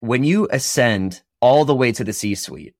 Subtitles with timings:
[0.00, 2.74] when you ascend all the way to the C suite,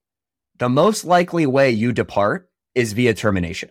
[0.59, 3.71] the most likely way you depart is via termination.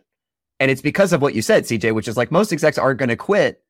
[0.59, 3.09] And it's because of what you said, CJ, which is like most execs aren't going
[3.09, 3.61] to quit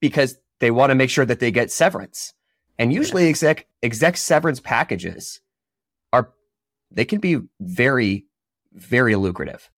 [0.00, 2.34] because they want to make sure that they get severance.
[2.78, 5.40] And usually exec exec severance packages
[6.12, 6.32] are
[6.90, 8.26] they can be very,
[8.72, 9.70] very lucrative.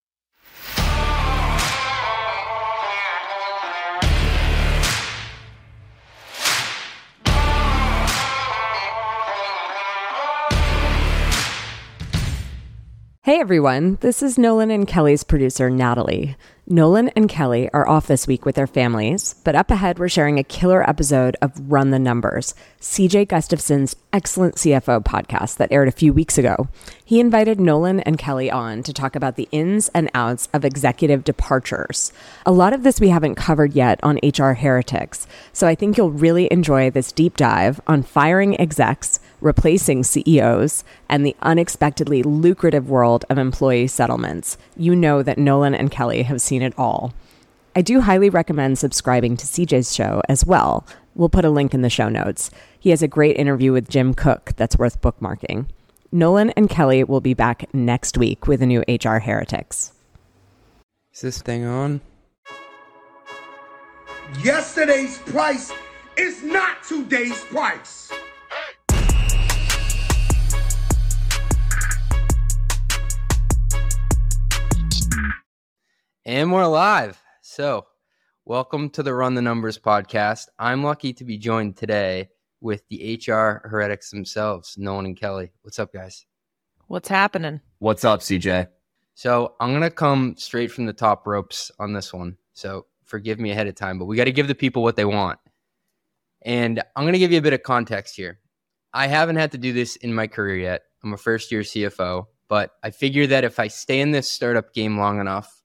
[13.27, 16.37] Hey everyone, this is Nolan and Kelli's producer, Natalie.
[16.69, 20.39] Nolan and Kelli are off this week with their families, but up ahead, we're sharing
[20.39, 25.91] a killer episode of Run the Numbers, CJ Gustafson's excellent CFO podcast that aired a
[25.91, 26.69] few weeks ago.
[27.05, 31.25] He invited Nolan and Kelli on to talk about the ins and outs of executive
[31.25, 32.13] departures.
[32.47, 36.13] A lot of this we haven't covered yet on HR Heretics, so I think you'll
[36.13, 43.25] really enjoy this deep dive on firing execs replacing CEOs, and the unexpectedly lucrative world
[43.29, 47.13] of employee settlements, you know that Nolan and Kelli have seen it all.
[47.75, 50.87] I do highly recommend subscribing to CJ's show as well.
[51.15, 52.51] We'll put a link in the show notes.
[52.79, 55.67] He has a great interview with Jim Cook that's worth bookmarking.
[56.13, 59.93] Nolan and Kelli will be back next week with a new HR Heretics.
[61.13, 62.01] Is this thing on?
[64.43, 65.73] Yesterday's price
[66.17, 68.11] is not today's price.
[76.25, 77.23] And we're live.
[77.41, 77.87] So,
[78.45, 80.47] welcome to the Run the Numbers podcast.
[80.59, 85.51] I'm lucky to be joined today with the HR heretics themselves, Nolan and Kelli.
[85.63, 86.27] What's up, guys?
[86.89, 87.61] What's happening?
[87.79, 88.69] What's up, CJ?
[89.15, 92.37] So, I'm going to come straight from the top ropes on this one.
[92.55, 95.05] So, forgive me ahead of time, but we got to give the people what they
[95.05, 95.39] want.
[96.43, 98.41] And I'm going to give you a bit of context here.
[98.93, 100.83] I haven't had to do this in my career yet.
[101.05, 104.73] I'm a first year CFO, but I figure that if I stay in this startup
[104.73, 105.63] game long enough,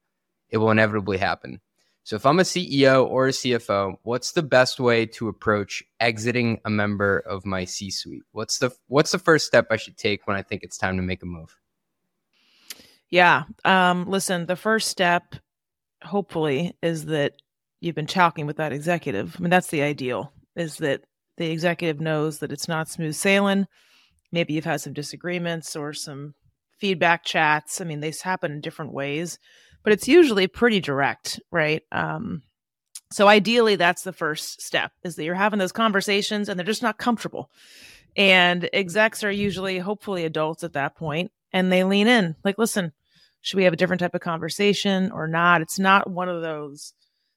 [0.49, 1.61] it will inevitably happen.
[2.03, 6.59] So if I'm a CEO or a CFO, what's the best way to approach exiting
[6.65, 8.23] a member of my C-suite?
[8.31, 11.03] What's the what's the first step I should take when I think it's time to
[11.03, 11.55] make a move?
[13.09, 13.43] Yeah.
[13.65, 15.35] Um, listen, the first step,
[16.03, 17.33] hopefully, is that
[17.81, 19.35] you've been talking with that executive.
[19.37, 21.03] I mean, that's the ideal, is that
[21.37, 23.67] the executive knows that it's not smooth sailing.
[24.31, 26.33] Maybe you've had some disagreements or some
[26.81, 27.79] feedback chats.
[27.79, 29.39] I mean, they happen in different ways
[29.83, 31.83] but it's usually pretty direct, right?
[31.91, 32.43] Um,
[33.11, 36.83] so ideally, that's the first step is that you're having those conversations and they're just
[36.83, 37.49] not comfortable.
[38.15, 42.93] And execs are usually, hopefully, adults at that point, and they lean in like, listen,
[43.41, 45.61] should we have a different type of conversation or not?
[45.61, 46.93] It's not one of those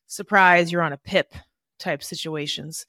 [0.06, 1.34] surprise, you're on a pip
[1.78, 2.87] type situations.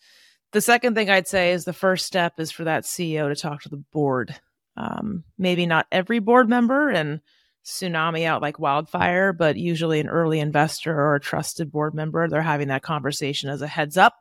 [0.51, 3.61] The second thing I'd say is the first step is for that CEO to talk
[3.61, 4.35] to the board.
[4.77, 7.21] Um, maybe not every board member, and
[7.65, 12.41] tsunami out like wildfire, but usually an early investor or a trusted board member, they're
[12.41, 14.15] having that conversation as a heads up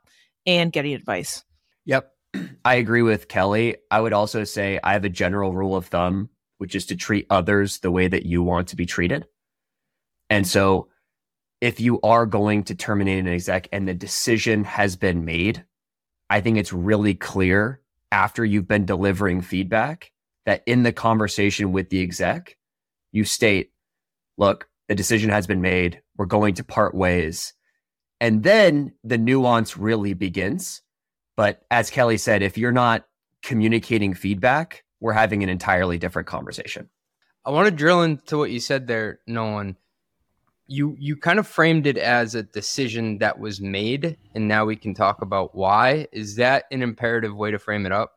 [0.46, 1.44] and getting advice.
[1.84, 2.10] Yep.
[2.64, 3.76] I agree with Kelli.
[3.90, 7.26] I would also say I have a general rule of thumb, which is to treat
[7.28, 9.26] others the way that you want to be treated.
[10.30, 10.88] And so
[11.60, 15.64] if you are going to terminate an exec and the decision has been made,
[16.30, 20.10] I think it's really clear after you've been delivering feedback
[20.46, 22.56] that in the conversation with the exec,
[23.12, 23.70] you state,
[24.36, 26.02] look, the decision has been made.
[26.16, 27.54] We're going to part ways.
[28.20, 30.82] And then the nuance really begins.
[31.36, 33.06] But as Kelli said, if you're not
[33.42, 36.88] communicating feedback, we're having an entirely different conversation.
[37.44, 39.76] I want to drill into what you said there, Nolan.
[40.66, 44.76] You you kind of framed it as a decision that was made, and now we
[44.76, 46.06] can talk about why.
[46.10, 48.12] Is that an imperative way to frame it up?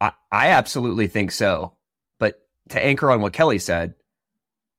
[0.00, 1.74] I, I absolutely think so.
[2.18, 3.94] But to anchor on what Kelli said,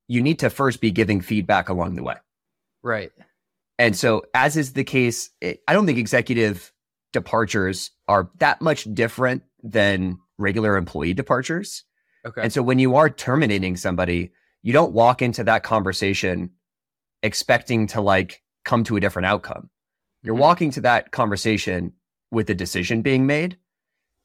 [0.08, 2.16] you need to first be giving feedback along the way.
[2.84, 3.12] Right.
[3.78, 6.74] And so, as is the case, I don't think executive
[7.14, 11.84] departures are that much different than regular employee departures.
[12.26, 12.42] Okay.
[12.42, 14.32] And so, when you are terminating somebody,
[14.64, 16.52] you don't walk into that conversation
[17.24, 19.70] expecting to like come to a different outcome.
[20.24, 20.42] You're mm-hmm.
[20.42, 21.94] walking to that conversation
[22.32, 23.58] with a decision being made.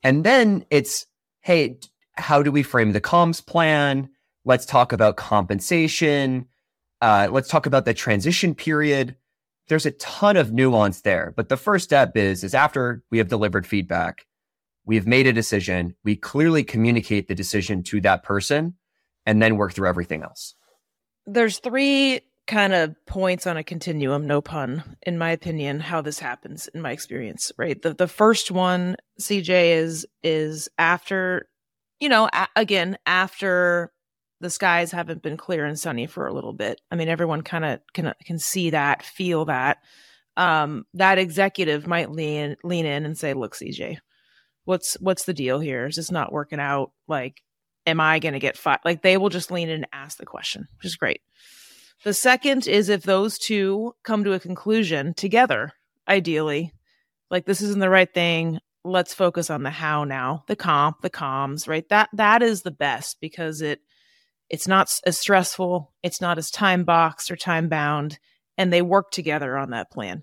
[0.04, 1.06] And then it's,
[1.40, 1.78] hey,
[2.12, 4.10] how do we frame the comms plan?
[4.44, 6.46] Let's talk about compensation.
[7.00, 9.16] Uh, let's talk about the transition period.
[9.68, 13.28] There's a ton of nuance there, but the first step is is after we have
[13.28, 14.26] delivered feedback,
[14.84, 15.96] we have made a decision.
[16.04, 18.74] We clearly communicate the decision to that person,
[19.24, 20.54] and then work through everything else.
[21.26, 26.18] There's three kind of points on a continuum, no pun, in my opinion, how this
[26.18, 27.80] happens in my experience, right?
[27.80, 31.48] The the first one, CJ is is after,
[32.00, 33.92] you know, a- again, after
[34.40, 36.80] the skies haven't been clear and sunny for a little bit.
[36.90, 39.78] I mean, everyone kind of can can see that, feel that.
[40.36, 43.98] Um, that executive might lean lean in and say, "Look, CJ,
[44.64, 45.86] what's what's the deal here?
[45.86, 46.92] Is this not working out?
[47.08, 47.40] Like,
[47.86, 50.26] am I going to get fired?" Like, they will just lean in and ask the
[50.26, 51.20] question, which is great.
[52.02, 55.72] The second is if those two come to a conclusion together,
[56.08, 56.72] ideally,
[57.30, 58.58] like this isn't the right thing.
[58.84, 61.88] Let's focus on the how now, the comp, the comms, right?
[61.88, 63.80] That that is the best because it
[64.50, 68.18] it's not as stressful, it's not as time boxed or time bound,
[68.58, 70.22] and they work together on that plan.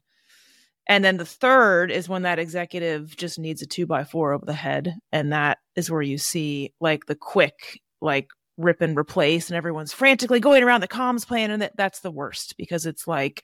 [0.88, 4.46] And then the third is when that executive just needs a two by four over
[4.46, 4.96] the head.
[5.12, 8.30] And that is where you see like the quick, like
[8.64, 11.52] rip and replace, and everyone's frantically going around the comms plan.
[11.52, 13.44] And that, that's the worst because it's like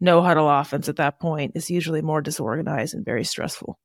[0.00, 3.78] no huddle offense at that point is usually more disorganized and very stressful.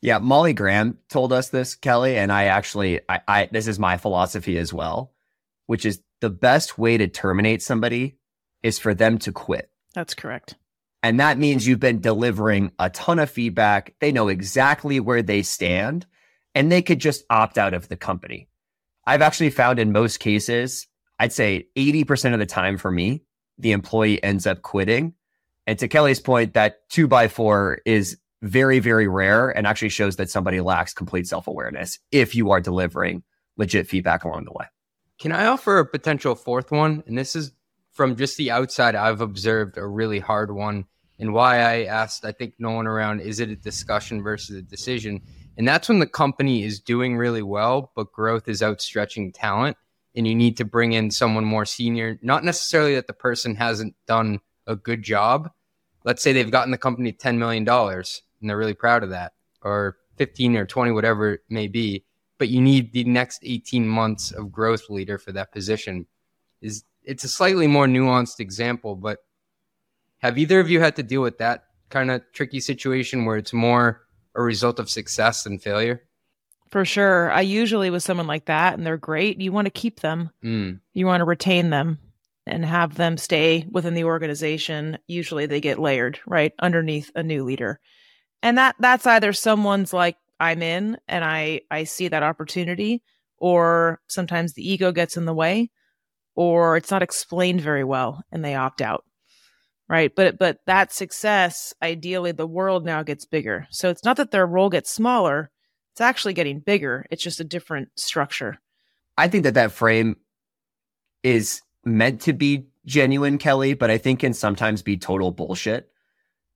[0.00, 3.96] Yeah, Molly Graham told us this, Kelli, and I actually, I, I this is my
[3.96, 5.12] philosophy as well,
[5.66, 8.16] which is the best way to terminate somebody
[8.62, 9.70] is for them to quit.
[9.94, 10.56] That's correct.
[11.02, 13.94] And that means you've been delivering a ton of feedback.
[14.00, 16.06] They know exactly where they stand
[16.54, 18.47] and they could just opt out of the company.
[19.08, 20.86] I've actually found in most cases,
[21.18, 23.22] I'd say 80% of the time for me,
[23.56, 25.14] the employee ends up quitting.
[25.66, 30.16] And to Kelli's point, that two by four is very, very rare and actually shows
[30.16, 33.22] that somebody lacks complete self awareness if you are delivering
[33.56, 34.66] legit feedback along the way.
[35.18, 37.02] Can I offer a potential fourth one?
[37.06, 37.52] And this is
[37.92, 40.84] from just the outside, I've observed a really hard one.
[41.18, 44.62] And why I asked, I think no one around, is it a discussion versus a
[44.62, 45.22] decision?
[45.58, 49.76] And that's when the company is doing really well, but growth is outstretching talent.
[50.14, 53.94] And you need to bring in someone more senior, not necessarily that the person hasn't
[54.06, 55.50] done a good job.
[56.04, 59.96] Let's say they've gotten the company $10 million and they're really proud of that, or
[60.16, 62.04] 15 or 20, whatever it may be.
[62.38, 66.06] But you need the next 18 months of growth leader for that position.
[66.60, 69.18] Is it's a slightly more nuanced example, but
[70.18, 73.52] have either of you had to deal with that kind of tricky situation where it's
[73.52, 74.02] more
[74.38, 76.04] a result of success and failure?
[76.70, 77.30] For sure.
[77.30, 80.30] I usually with someone like that and they're great, you want to keep them.
[80.44, 80.80] Mm.
[80.94, 81.98] You want to retain them
[82.46, 84.98] and have them stay within the organization.
[85.06, 86.52] Usually they get layered, right?
[86.60, 87.80] Underneath a new leader.
[88.42, 93.02] And that that's either someone's like I'm in and I I see that opportunity
[93.38, 95.70] or sometimes the ego gets in the way
[96.36, 99.04] or it's not explained very well and they opt out
[99.88, 100.12] right?
[100.14, 103.66] But but that success ideally the world now gets bigger.
[103.70, 105.50] So it's not that their role gets smaller
[105.98, 107.04] it's actually getting bigger.
[107.10, 108.60] It's just a different structure.
[109.16, 110.14] I think that that frame
[111.24, 115.90] is meant to be genuine kelli but i think can sometimes be total bullshit.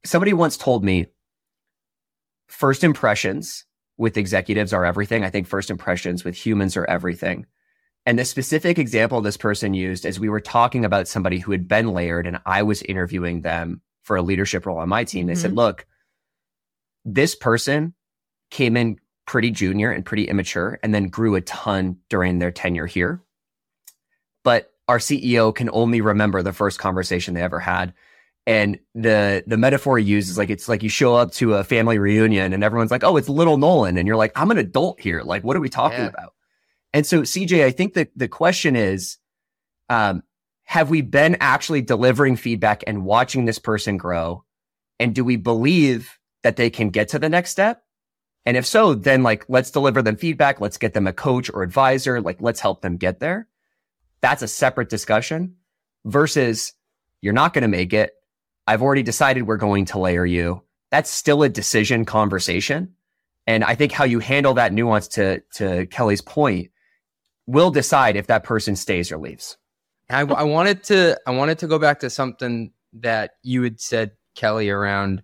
[0.04, 1.06] Somebody once told me
[2.46, 3.64] first impressions
[3.98, 5.24] with executives are everything.
[5.24, 7.46] I think first impressions with humans are everything
[8.04, 11.68] and the specific example this person used is we were talking about somebody who had
[11.68, 15.26] been layered and I was interviewing them for a leadership role on my team.
[15.26, 15.42] They mm-hmm.
[15.42, 15.86] said, look,
[17.04, 17.94] this person
[18.50, 22.86] came in pretty junior and pretty immature and then grew a ton during their tenure
[22.86, 23.22] here.
[24.42, 27.94] But our CEO can only remember the first conversation they ever had.
[28.44, 31.62] And the the metaphor he uses is like it's like you show up to a
[31.62, 35.00] family reunion and everyone's like, "Oh, it's little Nolan," and you're like, "I'm an adult
[35.00, 35.22] here.
[35.22, 36.08] Like, what are we talking yeah.
[36.08, 36.31] about?"
[36.92, 39.18] And so, CJ, I think that the question is
[39.88, 40.22] um,
[40.64, 44.44] have we been actually delivering feedback and watching this person grow?
[44.98, 47.82] And do we believe that they can get to the next step?
[48.44, 50.60] And if so, then like, let's deliver them feedback.
[50.60, 52.20] Let's get them a coach or advisor.
[52.20, 53.48] Like, let's help them get there.
[54.20, 55.56] That's a separate discussion
[56.04, 56.72] versus
[57.20, 58.12] you're not going to make it.
[58.66, 60.62] I've already decided we're going to layer you.
[60.90, 62.94] That's still a decision conversation.
[63.46, 66.70] And I think how you handle that nuance to, to Kelli's point
[67.52, 69.58] will decide if that person stays or leaves.
[70.08, 74.12] I, I wanted to I wanted to go back to something that you had said,
[74.36, 75.22] Kelli, around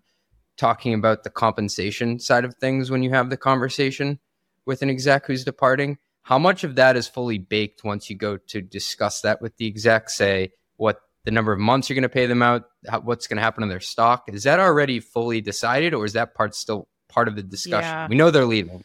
[0.56, 4.18] talking about the compensation side of things when you have the conversation
[4.66, 5.98] with an exec who's departing.
[6.22, 9.66] How much of that is fully baked once you go to discuss that with the
[9.66, 10.10] exec?
[10.10, 13.36] Say what the number of months you're going to pay them out, how, what's going
[13.36, 14.24] to happen to their stock.
[14.28, 17.90] Is that already fully decided, or is that part still part of the discussion?
[17.90, 18.08] Yeah.
[18.08, 18.84] We know they're leaving.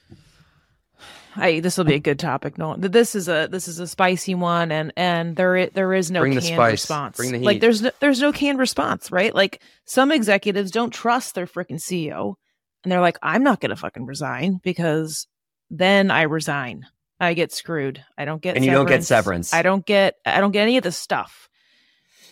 [1.35, 2.57] I this will be a good topic.
[2.57, 6.21] No, this is a this is a spicy one, and and there there is no
[6.21, 6.71] Bring canned the spice.
[6.71, 7.17] response.
[7.17, 7.45] Bring the heat.
[7.45, 9.33] Like there's no, there's no canned response, right?
[9.33, 12.35] Like some executives don't trust their freaking CEO,
[12.83, 15.27] and they're like, I'm not gonna fucking resign because
[15.69, 16.85] then I resign.
[17.19, 18.03] I get screwed.
[18.17, 19.53] I don't get and you don't get severance.
[19.53, 21.47] I don't get I don't get any of the stuff.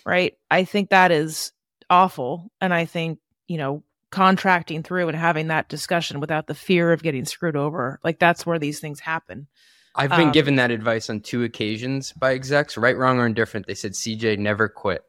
[0.06, 0.34] right?
[0.50, 1.54] I think that is
[1.90, 2.52] awful.
[2.60, 7.02] And I think, you know, contracting through and having that discussion without the fear of
[7.02, 9.48] getting screwed over, like that's where these things happen.
[9.96, 13.68] I've been Um, given that advice on two occasions by execs, right, wrong, or indifferent.
[13.68, 15.04] They said, CJ, never quit.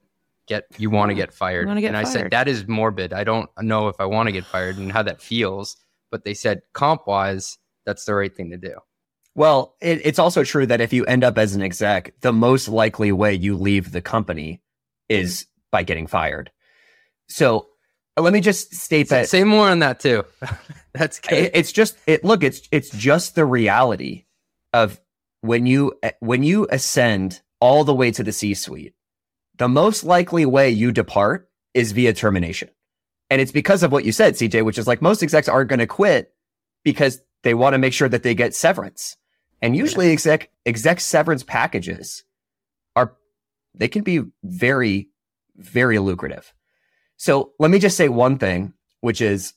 [0.48, 1.68] Get you want to get fired.
[1.80, 3.12] get and I said, that is morbid.
[3.12, 5.76] I don't know if I want to get fired and how that feels.
[6.10, 8.74] But they said, comp wise, that's the right thing to do.
[9.34, 12.68] Well, it, it's also true that if you end up as an exec, the most
[12.68, 14.60] likely way you leave the company
[15.08, 16.50] is by getting fired.
[17.28, 17.68] So
[18.20, 20.24] let me just state that Say more on that too.
[20.92, 21.50] that's good.
[21.54, 24.24] it's just it look it's it's just the reality
[24.72, 25.00] of
[25.40, 28.94] when you eh, when you ascend all the way to the C suite,
[29.56, 32.68] the most likely way you depart is via termination.
[33.30, 35.78] And it's because of what you said, CJ, which is like most execs aren't going
[35.78, 36.34] to quit
[36.84, 39.16] because they want to make sure that they get severance.
[39.62, 42.24] And usually exec exec severance packages
[42.94, 43.14] are
[43.74, 45.08] they can be very
[45.56, 46.52] very lucrative.
[47.22, 49.52] So let me just say one thing, which is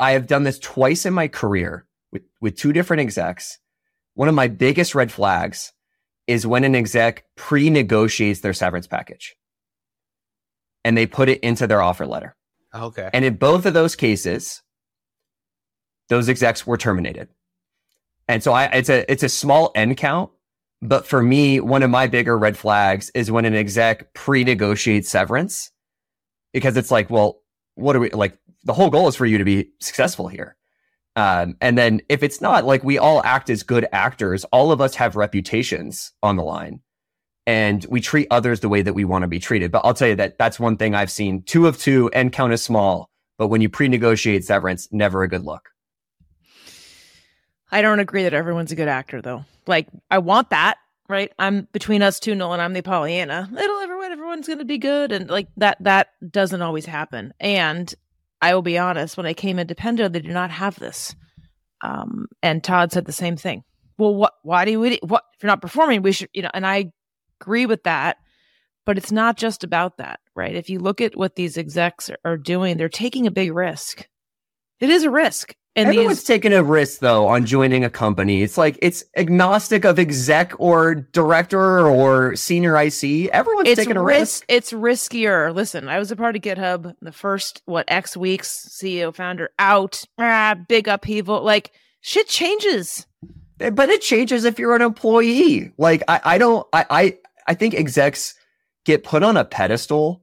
[0.00, 3.60] I have done this twice in my career with, with two different execs.
[4.14, 5.72] One of my biggest red flags
[6.26, 9.36] is when an exec pre negotiates their severance package
[10.84, 12.34] and they put it into their offer letter.
[12.74, 13.10] okay.
[13.12, 14.60] And in both of those cases,
[16.08, 17.28] those execs were terminated.
[18.26, 20.32] And so I, it's a, it's a small end count.
[20.82, 25.08] But for me, one of my bigger red flags is when an exec pre negotiates
[25.08, 25.70] severance
[26.56, 27.42] because it's like, well,
[27.74, 28.38] what are we like?
[28.64, 30.56] The whole goal is for you to be successful here.
[31.14, 34.80] Um, and then if it's not like we all act as good actors, all of
[34.80, 36.80] us have reputations on the line
[37.46, 39.70] and we treat others the way that we want to be treated.
[39.70, 42.54] But I'll tell you that that's one thing I've seen two of two and count
[42.54, 43.10] as small.
[43.36, 45.68] But when you pre negotiate severance, never a good look.
[47.70, 49.44] I don't agree that everyone's a good actor though.
[49.66, 51.32] Like I want that, right?
[51.38, 52.60] I'm between us two, Nolan.
[52.60, 53.48] I'm the Pollyanna.
[53.52, 55.78] It'll everyone, everyone's gonna be good, and like that.
[55.80, 57.32] That doesn't always happen.
[57.40, 57.92] And
[58.40, 59.16] I will be honest.
[59.16, 61.14] When I came into Pendo, they did not have this.
[61.82, 63.64] Um, and Todd said the same thing.
[63.98, 64.34] Well, what?
[64.42, 64.98] Why do we?
[65.02, 66.02] What if you're not performing?
[66.02, 66.50] We should, you know.
[66.52, 66.92] And I
[67.40, 68.18] agree with that.
[68.84, 70.54] But it's not just about that, right?
[70.54, 74.06] If you look at what these execs are doing, they're taking a big risk.
[74.80, 75.54] It is a risk.
[75.76, 78.42] And Everyone's these, taking a risk though on joining a company.
[78.42, 83.28] It's like it's agnostic of exec or director or senior IC.
[83.30, 84.18] Everyone's it's taking a risk.
[84.18, 84.44] risk.
[84.48, 85.54] It's riskier.
[85.54, 88.70] Listen, I was a part of GitHub the first what X weeks.
[88.80, 90.02] CEO founder out.
[90.18, 91.42] Ah, big upheaval.
[91.42, 93.06] Like shit changes.
[93.58, 95.72] but it changes if you're an employee.
[95.76, 97.18] Like I, I don't I, I
[97.48, 98.34] I think execs
[98.86, 100.22] get put on a pedestal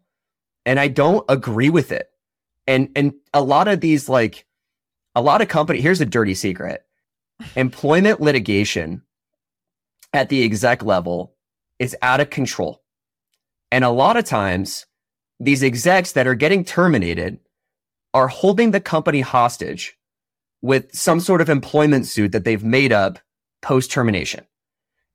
[0.66, 2.10] and I don't agree with it.
[2.68, 4.46] And and a lot of these like
[5.16, 6.86] a lot of company here's a dirty secret.
[7.56, 9.02] Employment litigation
[10.14, 11.36] at the exec level
[11.80, 12.82] is out of control.
[13.72, 14.86] And a lot of times
[15.40, 17.40] these execs that are getting terminated
[18.14, 19.98] are holding the company hostage
[20.62, 23.20] with some sort of employment suit that they've made up
[23.62, 24.46] post termination.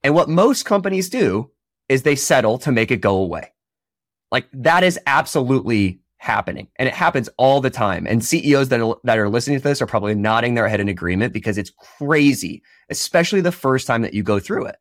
[0.03, 1.51] And what most companies do
[1.89, 3.53] is they settle to make it go away.
[4.31, 8.07] Like that is absolutely happening and it happens all the time.
[8.07, 10.89] And CEOs that are, that are listening to this are probably nodding their head in
[10.89, 14.77] agreement because it's crazy, especially the first time that you go through it.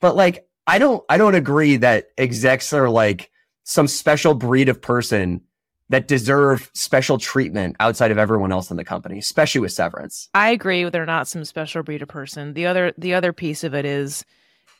[0.00, 3.30] But like, I don't, I don't agree that execs are like
[3.64, 5.42] some special breed of person
[5.88, 10.28] that deserve special treatment outside of everyone else in the company, especially with severance.
[10.32, 12.54] I agree they're not some special breed of person.
[12.54, 14.24] The other the other piece of it is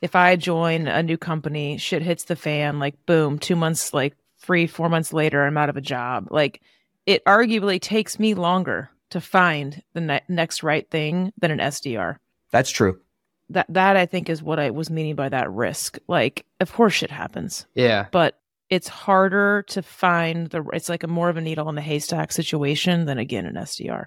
[0.00, 4.16] if I join a new company, shit hits the fan, like boom, two months like
[4.42, 6.28] free, four months later, I'm out of a job.
[6.30, 6.60] Like
[7.06, 12.16] it arguably takes me longer to find the ne- next right thing than an SDR.
[12.50, 13.00] That's true.
[13.50, 15.98] That that I think is what I was meaning by that risk.
[16.08, 17.66] Like, of course shit happens.
[17.74, 18.06] Yeah.
[18.10, 18.38] but
[18.70, 22.32] it's harder to find the it's like a more of a needle in the haystack
[22.32, 24.06] situation than again an SDR.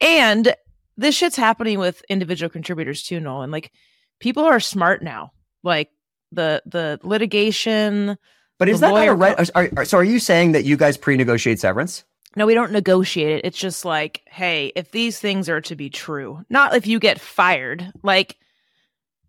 [0.00, 0.54] And
[0.96, 3.50] this shit's happening with individual contributors too, Nolan.
[3.50, 3.72] Like
[4.18, 5.32] people are smart now.
[5.62, 5.90] Like
[6.32, 8.16] the the litigation.
[8.58, 9.50] But is The that not a right?
[9.54, 12.04] Are, are- so are you saying that you guys pre-negotiate severance?
[12.36, 13.44] No, we don't negotiate it.
[13.46, 17.18] It's just like, hey, if these things are to be true, not if you get
[17.20, 17.90] fired.
[18.02, 18.36] Like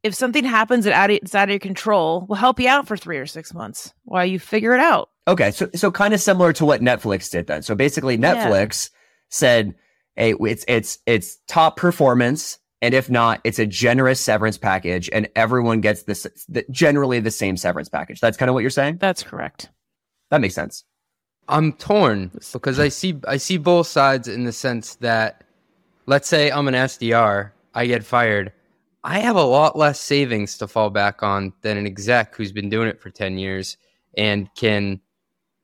[0.03, 2.87] if something happens that out of, it's out of your control, we'll help you out
[2.87, 5.09] for three or six months while you figure it out.
[5.27, 7.61] Okay, so so kind of similar to what Netflix did then.
[7.61, 8.47] So basically, Yeah.
[8.47, 8.89] Netflix
[9.29, 9.75] said,
[10.15, 15.27] "Hey, it's it's it's top performance, and if not, it's a generous severance package, and
[15.35, 18.97] everyone gets this the, generally the same severance package." That's kind of what you're saying.
[18.97, 19.69] That's correct.
[20.29, 20.83] That makes sense.
[21.49, 25.43] I'm torn because I see I see both sides in the sense that
[26.05, 28.51] let's say I'm an SDR, I get fired.
[29.03, 32.69] I have a lot less savings to fall back on than an exec who's been
[32.69, 33.77] doing it for 10 years
[34.17, 34.99] and can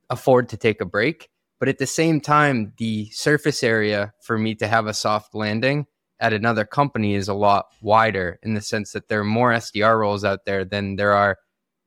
[0.09, 1.29] afford to take a break.
[1.59, 5.87] But at the same time, the surface area for me to have a soft landing
[6.23, 9.99] at another company is a lot wider in the sense that there are more SDR
[9.99, 11.37] roles out there than there are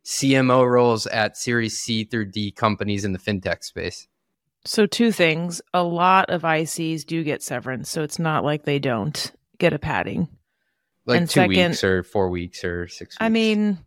[0.05, 4.07] CMO roles at Series C through D companies in the fintech space.
[4.67, 5.63] So, two things.
[5.73, 9.79] A lot of ICs do get severance, so it's not like they don't get a
[9.79, 10.29] padding.
[11.07, 13.17] Like And two second- weeks or four weeks or six weeks.
[13.21, 13.79] I mean,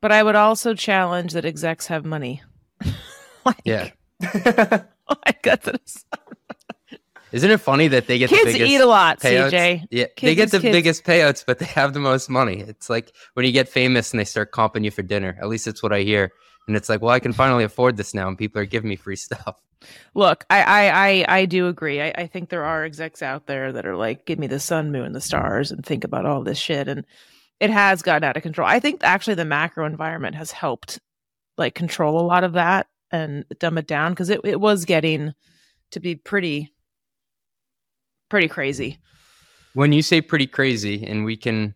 [0.00, 2.42] but I would also challenge that execs have money.
[3.44, 3.90] like, yeah.
[5.26, 6.04] like that's
[7.32, 9.50] Isn't it funny that they get kids the biggest eat a lot, payouts?
[9.50, 9.86] CJ.
[9.90, 10.72] Yeah, they get the kids.
[10.72, 12.60] biggest payouts, but they have the most money.
[12.60, 15.36] It's like when you get famous and they start comping you for dinner.
[15.40, 16.32] At least it's what I hear.
[16.68, 18.96] And it's like, well, I can finally afford this now, and people are giving me
[18.96, 19.60] free stuff.
[20.14, 22.00] Look, I I I, I do agree.
[22.00, 24.92] I, I think there are execs out there that are like, give me the sun,
[24.92, 26.86] moon, the stars, and think about all this shit.
[26.86, 27.04] And
[27.58, 28.68] it has gotten out of control.
[28.68, 31.00] I think actually the macro environment has helped
[31.58, 35.32] like control a lot of that and dumb it down because it, it was getting
[35.92, 36.71] to be pretty
[38.32, 38.98] pretty crazy.
[39.74, 41.74] When you say pretty crazy, and we can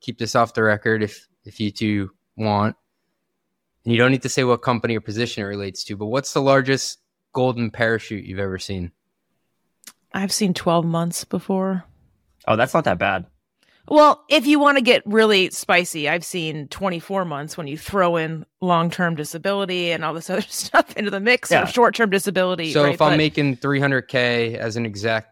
[0.00, 2.74] keep this off the record if if you two want,
[3.84, 6.32] and you don't need to say what company or position it relates to, but what's
[6.32, 6.98] the largest
[7.32, 8.90] golden parachute you've ever seen?
[10.12, 11.84] I've seen 12 months before.
[12.48, 13.26] oh, that's not that bad.
[13.88, 18.16] Well, if you want to get really spicy, I've seen 24 months when you throw
[18.16, 21.62] in long term disability and all this other stuff into the mix Yeah.
[21.62, 22.72] or short term disability.
[22.72, 22.94] So right?
[22.94, 25.31] if I'm But- making 300k as an exec, like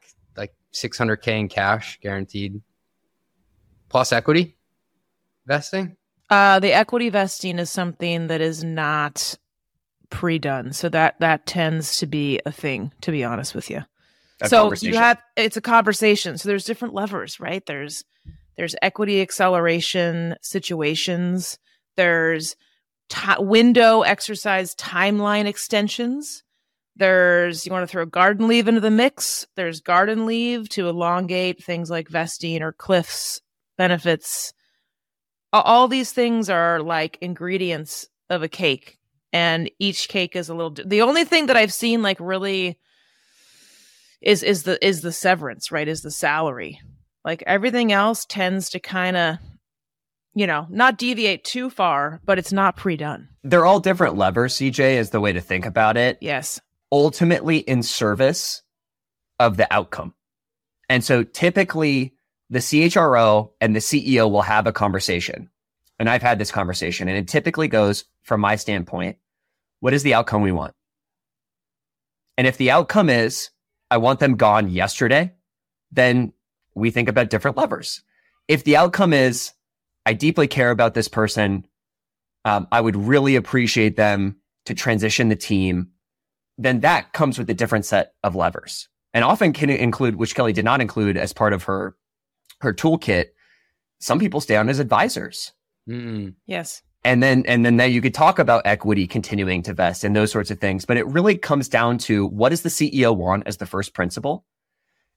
[0.73, 2.61] 600k in cash guaranteed,
[3.89, 4.57] plus equity
[5.47, 5.97] vesting.
[6.31, 9.37] uh, the equity vesting is something that is not
[10.11, 10.73] pre done.
[10.73, 13.83] So that that tends to be a thing, to be honest with you.
[14.43, 16.39] A so you have it's a conversation.
[16.39, 17.65] So there's different levers, right?
[17.67, 18.05] There's
[18.57, 21.59] there's equity acceleration situations.
[21.97, 22.57] There's
[23.09, 26.43] ti window exercise timeline extensions.
[27.01, 29.47] There's you want to throw garden leave into the mix.
[29.57, 33.41] There's garden leave to elongate things like vesting or cliffs
[33.77, 34.53] benefits.
[35.53, 38.99] All these things are like ingredients of a cake,
[39.33, 40.71] and each cake is a little.
[40.71, 42.79] di- The only thing that I've seen like really
[44.21, 46.79] is is the is the severance right is the salary
[47.25, 49.39] like everything else tends to kind of
[50.35, 54.97] you know not deviate too far but it's not pre-done They're all different levers, CJ,
[54.99, 56.19] is the way to think about it.
[56.21, 56.61] yes
[56.93, 58.63] ultimately in service
[59.39, 60.15] of the outcome.
[60.89, 62.15] And so typically
[62.51, 65.49] the CHRO and the CEO will have a conversation.
[65.99, 69.19] And I've had this conversation and it typically goes from my standpoint,
[69.81, 70.75] what is the outcome we want?
[72.37, 73.51] And if the outcome is
[73.91, 75.33] I want them gone yesterday,
[75.93, 76.33] then
[76.75, 78.03] we think about different levers.
[78.49, 79.53] If the outcome is
[80.07, 81.67] I deeply care about this person,
[82.45, 85.91] um, I would really appreciate them to transition the team
[86.63, 88.89] then that comes with a different set of levers.
[89.13, 91.97] And often can include which kelli did not include as part of her
[92.61, 93.27] her toolkit
[93.99, 95.53] some people stay on as advisors.
[95.89, 96.35] Mm.
[96.47, 96.83] yes.
[97.05, 100.31] And then and then that you could talk about equity continuing to vest and those
[100.31, 100.85] sorts of things.
[100.85, 104.45] But it really comes down to what does the ceo want as the first principle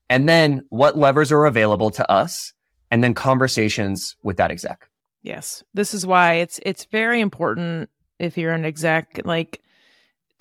[0.09, 2.53] and then what levers are available to us?
[2.91, 4.87] And then conversations with that exec.
[5.23, 5.63] Yes.
[5.73, 9.61] This is why it's it's very important if you're an exec like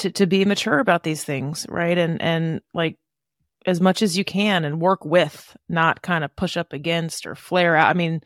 [0.03, 1.97] to to be mature about these things right?
[1.99, 2.97] And and like
[3.67, 7.35] as much as you can and work with not kind of push up against or
[7.35, 7.89] flare out.
[7.89, 8.21] I mean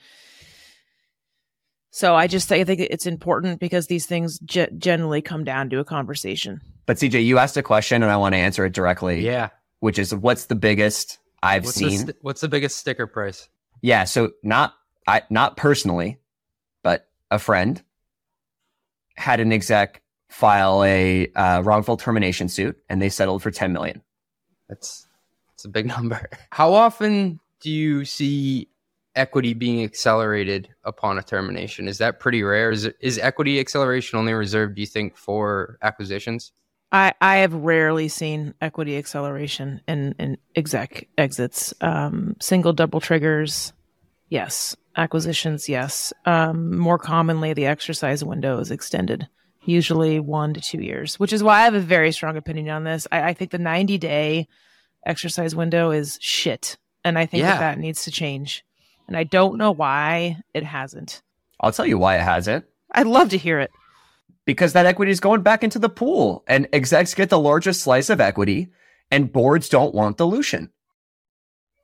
[1.91, 5.79] so i just i think it's important because these things ge- generally come down to
[5.79, 6.61] a conversation.
[6.87, 9.25] But cj you asked a question and i want to answer it directly.
[9.25, 9.49] Yeah.
[9.81, 11.99] which is what's the biggest i've What's the, seen?
[12.01, 13.49] st- what's the biggest sticker price?
[13.83, 14.75] Yeah, so not
[15.07, 16.19] I not personally,
[16.83, 17.83] but a friend
[19.17, 24.03] had an exec file a uh, wrongful termination suit, and they settled for ten million.
[24.69, 25.07] That's
[25.51, 26.29] that's a big number.
[26.51, 28.69] How often do you see
[29.17, 31.89] equity being accelerated upon a termination?
[31.89, 32.71] Is that pretty rare?
[32.71, 36.53] Is it, is equity acceleration only reserved, do you think, for acquisitions?
[36.93, 41.75] I, I have rarely seen equity acceleration in, in exec exits.
[41.81, 43.73] Um, single double triggers,
[44.29, 44.77] yes.
[44.97, 46.13] Acquisitions, yes.
[46.25, 49.29] Um, more commonly, the exercise window is extended,
[49.67, 52.85] usually one to two years, which is why I have a very strong opinion on
[52.85, 53.07] this.
[53.13, 54.49] I, I think the 90 day
[55.05, 56.77] exercise window is shit.
[57.05, 57.53] And I think Yeah.
[57.53, 58.65] that that needs to change.
[59.07, 61.23] And I don't know why it hasn't.
[61.61, 62.65] I'll tell you why it hasn't.
[62.93, 63.71] I'd love to hear it.
[64.45, 68.11] Because that equity is going back into the pool, and execs get the largest slice
[68.11, 68.69] of equity,
[69.11, 70.71] and boards don't want dilution.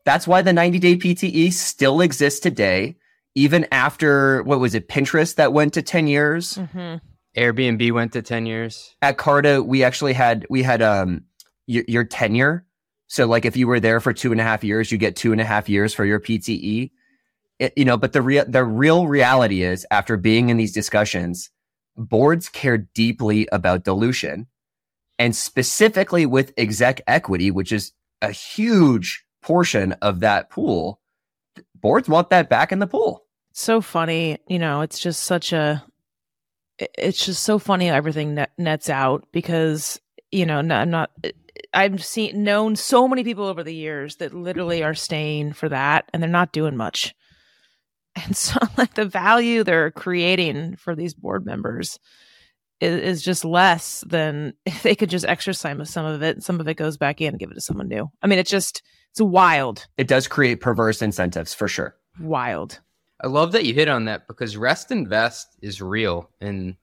[0.04, 2.96] That's why the 90 day PTE still exists today,
[3.34, 6.54] even after what was it, Pinterest that went to 10 years?
[6.54, 6.96] Mm-hmm.
[7.36, 8.94] Airbnb went to 10 years.
[9.00, 11.24] At Carta, we actually had we had um
[11.66, 12.66] your, your tenure.
[13.06, 15.32] So like if you were there for two and a half years, you get two
[15.32, 16.90] and a half years for your PTE.
[17.58, 21.50] It, you know, but the real the real reality is after being in these discussions,
[21.96, 24.46] boards care deeply about dilution.
[25.18, 27.92] And specifically with exec equity, which is
[28.22, 31.00] a huge portion of that pool,
[31.74, 33.24] boards want that back in the pool.
[33.52, 35.84] So funny, you know, it's just such a
[36.78, 41.10] it's just so funny everything net, nets out because you know I'm not
[41.74, 46.08] I've seen known so many people over the years that literally are staying for that
[46.12, 47.14] and they're not doing much.
[48.14, 51.98] And so like the value they're creating for these board members
[52.78, 56.42] is, is just less than if they could just exercise some of it.
[56.42, 58.10] Some of it goes back in and give it to someone new.
[58.20, 58.82] I mean, it's just
[59.12, 59.86] it's wild.
[59.96, 61.96] It does create perverse incentives for sure.
[62.20, 62.80] Wild.
[63.22, 66.76] I love that you hit on that because rest and vest is real in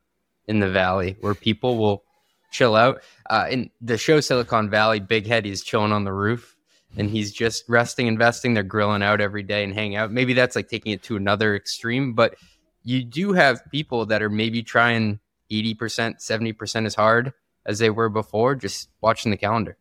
[0.48, 2.04] in the valley where people will
[2.52, 3.02] chill out.
[3.30, 6.56] Uh, in the show Silicon Valley, Big Head is chilling on the roof
[6.98, 8.54] and he's just resting, investing.
[8.54, 10.12] They're grilling out every day and hang out.
[10.12, 12.36] Maybe that's like taking it to another extreme, but
[12.84, 15.20] you do have people that are maybe trying
[15.52, 17.34] 80%, 70% as hard
[17.66, 19.78] as they were before, just watching the calendar.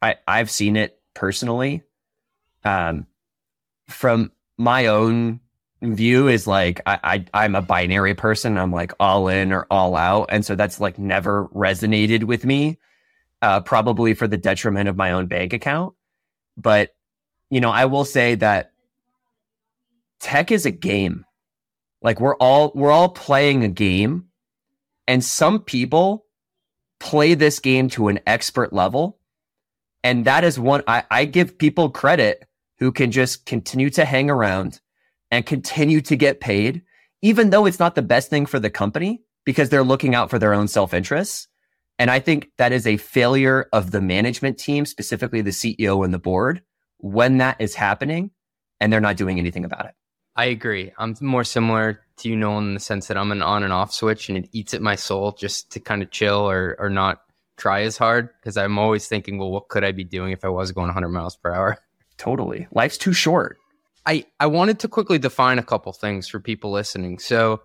[0.00, 1.82] I, I've seen it personally.
[2.64, 3.06] Um,
[3.88, 5.40] from my own
[5.82, 8.58] view is like I, I am a binary person.
[8.58, 12.78] I'm like all in or all out, and so that's like never resonated with me.
[13.42, 15.94] Uh, probably for the detriment of my own bank account.
[16.56, 16.94] But
[17.48, 18.72] you know, I will say that
[20.20, 21.24] tech is a game.
[22.02, 24.26] Like we're all we're all playing a game,
[25.08, 26.26] and some people
[26.98, 29.18] play this game to an expert level.
[30.04, 32.46] And that is one I, I give people credit
[32.78, 34.80] who can just continue to hang around
[35.30, 36.82] and continue to get paid,
[37.22, 40.38] even though it's not the best thing for the company because they're looking out for
[40.38, 41.48] their own self interests.
[41.98, 46.14] And I think that is a failure of the management team, specifically the CEO and
[46.14, 46.62] the board,
[46.98, 48.30] when that is happening
[48.80, 49.92] and they're not doing anything about it.
[50.36, 50.92] I agree.
[50.96, 53.92] I'm more similar to you, Nolan, in the sense that I'm an on and off
[53.92, 57.20] switch and it eats at my soul just to kind of chill or, or not
[57.58, 60.48] try as hard because I'm always thinking, well, what could I be doing if I
[60.48, 61.78] was going 100 miles per hour?
[62.16, 62.66] Totally.
[62.72, 63.58] Life's too short.
[64.06, 67.18] I, I wanted to quickly define a couple things for people listening.
[67.18, 67.62] So,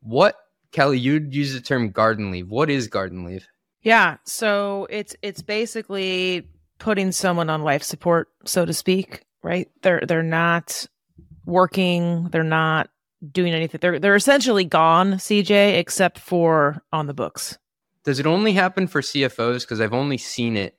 [0.00, 0.36] what,
[0.72, 2.48] Kelli, you'd use the term garden leave.
[2.48, 3.46] What is garden leave?
[3.82, 4.18] Yeah.
[4.24, 9.68] So it's it's basically putting someone on life support, so to speak, right?
[9.82, 10.86] They're they're not
[11.44, 12.90] working, they're not
[13.30, 13.78] doing anything.
[13.80, 17.58] They're they're essentially gone, CJ, except for on the books.
[18.04, 19.60] Does it only happen for CFOs?
[19.60, 20.76] Because I've only seen it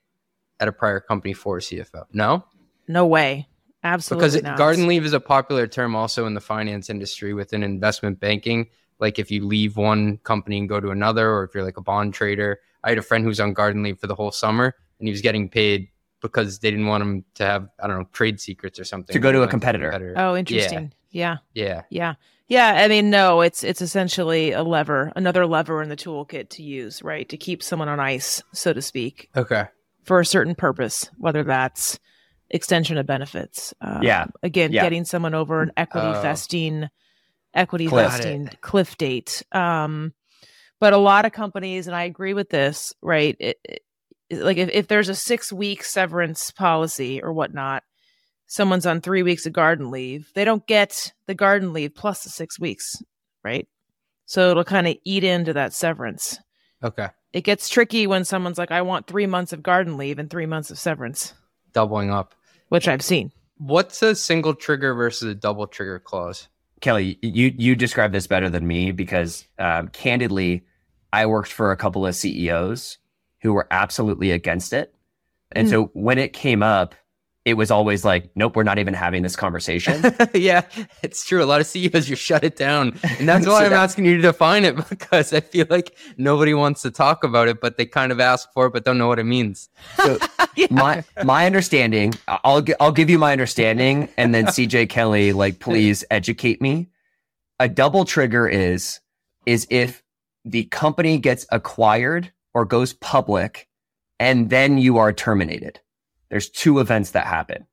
[0.59, 2.05] at a prior company for a CFO.
[2.11, 2.43] No?
[2.87, 3.47] No way.
[3.83, 4.27] Absolutely.
[4.27, 4.57] Because not.
[4.57, 8.67] garden leave is a popular term also in the finance industry within investment banking.
[8.99, 11.81] Like if you leave one company and go to another, or if you're like a
[11.81, 12.59] bond trader.
[12.85, 15.11] I had a friend who was on garden leave for the whole summer and he
[15.11, 15.87] was getting paid
[16.21, 19.13] because they didn't want him to have, I don't know, trade secrets or something.
[19.13, 20.13] To go to a Like competitor.
[20.17, 20.93] Oh, interesting.
[21.11, 21.37] Yeah.
[21.53, 21.83] Yeah.
[21.89, 22.15] Yeah.
[22.47, 22.73] Yeah.
[22.83, 27.01] I mean, no, it's it's essentially a lever, another lever in the toolkit to use,
[27.03, 27.27] right?
[27.29, 29.65] To keep someone on ice, so to speak, Okay.
[30.03, 31.99] for a certain purpose, whether that's
[32.53, 33.73] extension of benefits.
[33.81, 34.27] Um, Yeah.
[34.41, 34.83] Again, Yeah.
[34.83, 36.21] getting someone over an equity Oh.
[36.21, 36.87] vesting,
[37.53, 38.11] equity Cliff.
[38.11, 39.43] vesting cliff date.
[39.51, 40.13] Um,
[40.79, 43.35] but a lot of companies, and I agree with this, right?
[43.39, 43.81] It, it,
[44.31, 47.83] like if, if there's a six week severance policy or whatnot,
[48.47, 52.29] someone's on three weeks of garden leave, they don't get the garden leave plus the
[52.29, 52.95] six weeks,
[53.43, 53.67] right?
[54.25, 56.39] So it'll kind of eat into that severance.
[56.83, 57.09] Okay.
[57.31, 60.45] It gets tricky when someone's like, I want three months of garden leave and three
[60.45, 61.33] months of severance,
[61.73, 62.35] Doubling up.
[62.73, 63.31] Which I've seen.
[63.59, 66.47] What's a single trigger versus a double trigger clause?
[66.81, 70.63] Kelli, you you describe this better than me because um, candidly,
[71.13, 72.97] I worked for a couple of CEOs
[73.43, 74.95] who were absolutely against it,
[75.51, 75.69] and Mm.
[75.69, 76.95] so when it came up,
[77.45, 80.01] it was always like, "Nope, we're not even having this conversation."
[80.33, 80.61] yeah,
[81.01, 81.43] it's true.
[81.43, 82.97] A lot of CEOs just shut it down.
[83.19, 85.97] And that's So why I'm that- asking you to define it because I feel like
[86.17, 88.97] nobody wants to talk about it, but they kind of ask for it, but don't
[88.97, 89.69] know what it means.
[89.97, 90.17] So
[90.69, 96.05] my my understanding, I'll I'll give you my understanding, and then CJ Kelli, like, please
[96.11, 96.87] educate me.
[97.59, 98.99] A double trigger is
[99.45, 100.01] is if
[100.45, 103.67] the company gets acquired or goes public,
[104.19, 105.79] and then you are terminated.
[106.33, 107.67] There's two events that happen.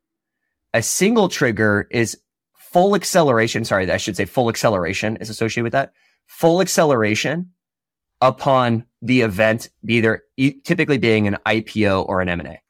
[0.75, 2.19] A single trigger is
[2.53, 3.65] full acceleration.
[3.65, 5.95] Sorry, I should say full acceleration is associated with that.
[6.27, 7.53] Full acceleration
[8.21, 10.25] upon the event, either
[10.65, 12.61] typically being an IPO or an M&A.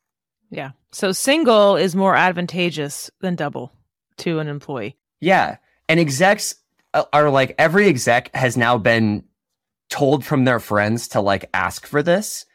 [0.49, 0.71] Yeah.
[0.93, 3.73] So single is more advantageous than double
[4.19, 4.97] to an employee.
[5.21, 5.57] Yeah.
[5.89, 6.55] And execs
[6.95, 9.25] uh, are like every exec has now been
[9.89, 12.47] told from their friends to like ask for this.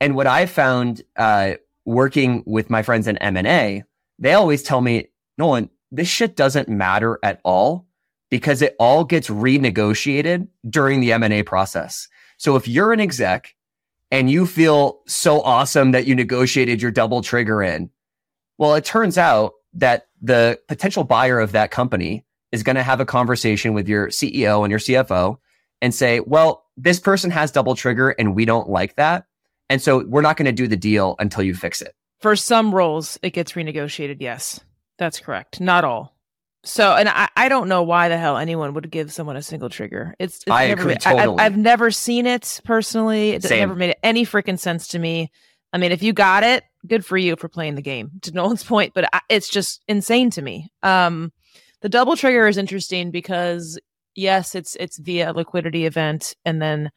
[0.00, 1.54] And what I found uh,
[1.88, 3.82] working with my friends in M&A,
[4.18, 7.86] they always tell me, Nolan, this shit doesn't matter at all
[8.30, 12.06] because it all gets renegotiated during the M&A process.
[12.36, 13.54] So if you're an exec
[14.10, 17.88] and you feel so awesome that you negotiated your double trigger in,
[18.58, 23.00] well, it turns out that the potential buyer of that company is going to have
[23.00, 25.38] a conversation with your CEO and your CFO
[25.80, 29.24] and say, well, this person has double trigger and we don't like that.
[29.70, 31.94] And so we're not going to do the deal until you fix it.
[32.20, 34.16] For some roles, it gets renegotiated.
[34.20, 34.60] Yes,
[34.98, 35.60] that's correct.
[35.60, 36.14] Not all.
[36.64, 39.68] So, and I, I don't know why the hell anyone would give someone a single
[39.68, 40.14] trigger.
[40.18, 41.42] It's, it's I never agree made- I, totally.
[41.42, 43.30] have never seen it personally.
[43.30, 43.60] It Same.
[43.60, 45.30] never made any freaking sense to me.
[45.72, 48.10] I mean, if you got it, good for you for playing the game.
[48.22, 50.68] To Nolan's point, but I, it's just insane to me.
[50.82, 51.32] Um,
[51.80, 53.78] the double trigger is interesting because
[54.16, 56.90] yes, it's it's via a liquidity event and then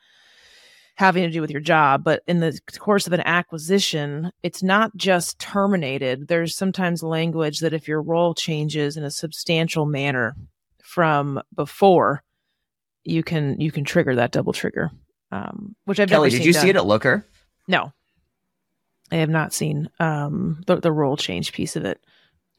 [1.01, 4.95] having to do with your job, but in the course of an acquisition, it's not
[4.95, 6.27] just terminated.
[6.27, 10.35] There's sometimes language that if your role changes in a substantial manner
[10.83, 12.23] from before,
[13.03, 14.91] you can you can trigger that double trigger.
[15.31, 16.61] Um, which I've Kelli, did you done.
[16.61, 17.25] see it at Looker?
[17.67, 17.91] No,
[19.11, 21.99] I have not seen um, the the role change piece of it.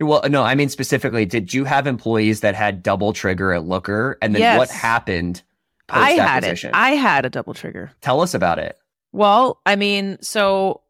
[0.00, 4.18] Well, no, I mean specifically, did you have employees that had double trigger at Looker?
[4.20, 5.42] And then what happened?
[5.88, 6.64] I had it.
[6.72, 7.90] I had a double trigger.
[8.00, 8.76] Tell us about it.
[9.12, 10.80] Well, I mean, so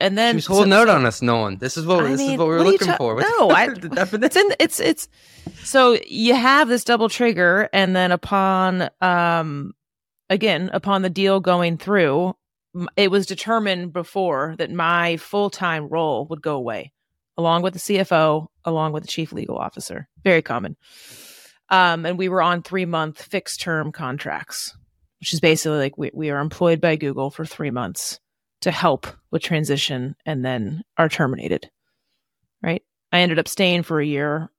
[0.00, 1.58] and then She was holding so- out on us, Nolan.
[1.58, 3.14] This is what I this mean, is what we were what are looking ta- for.
[3.16, 4.22] What's- No, I- the definition.
[4.24, 5.08] it's in it's it's
[5.62, 9.72] so you have this double trigger and then upon um
[10.30, 12.34] again upon the deal going through
[12.96, 16.92] it was determined before that my full-time role would go away
[17.36, 20.76] along with the CFO along with the chief legal officer very common
[21.70, 24.76] um and we were on 3 month fixed term contracts
[25.20, 28.20] which is basically like we, we are employed by Google for 3 months
[28.60, 31.70] to help with transition and then are terminated
[32.62, 34.50] right I ended up staying for a year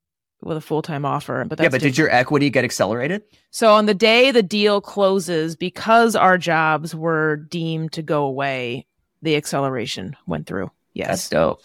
[0.41, 1.43] with a full time offer.
[1.47, 3.23] But that's yeah, but did your equity get accelerated?
[3.51, 8.85] so on the day the deal closes, because our jobs were deemed to go away,
[9.21, 10.71] the acceleration went through.
[10.93, 11.61] Yes, that's dope.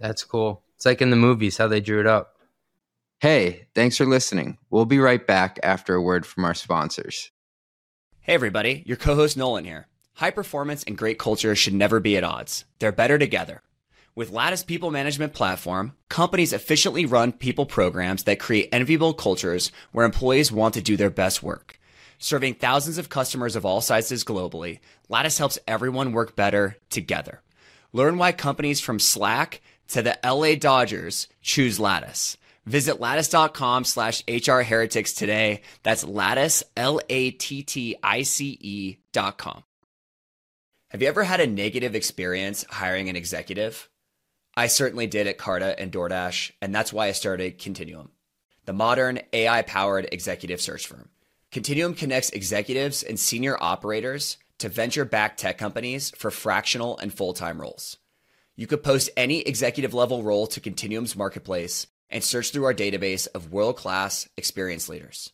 [0.00, 0.62] That's cool.
[0.74, 2.33] It's like in the movies how they drew it up.
[3.24, 4.58] Hey, thanks for listening.
[4.68, 7.30] We'll be right back after a word from our sponsors.
[8.20, 9.88] Hey, everybody, your co host Nolan here.
[10.12, 13.62] High performance and great culture should never be at odds, they're better together.
[14.14, 20.04] With Lattice People Management Platform, companies efficiently run people programs that create enviable cultures where
[20.04, 21.80] employees want to do their best work.
[22.18, 27.40] Serving thousands of customers of all sizes globally, Lattice helps everyone work better together.
[27.90, 32.36] Learn why companies from Slack to the LA Dodgers choose Lattice.
[32.66, 35.60] Visit lattice.com slash HR heretics today.
[35.82, 39.64] That's lattice, L A T T I C E dot com.
[40.88, 43.90] Have you ever had a negative experience hiring an executive?
[44.56, 48.12] I certainly did at Carta and DoorDash, and that's why I started Continuum,
[48.64, 51.08] the modern AI powered executive search firm.
[51.50, 57.34] Continuum connects executives and senior operators to venture backed tech companies for fractional and full
[57.34, 57.98] time roles.
[58.56, 63.26] You could post any executive level role to Continuum's marketplace and search through our database
[63.34, 65.32] of world class experienced leaders.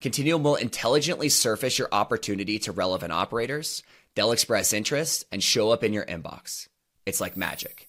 [0.00, 3.82] Continuum will intelligently surface your opportunity to relevant operators.
[4.14, 6.68] They'll express interest and show up in your inbox.
[7.06, 7.88] It's like magic.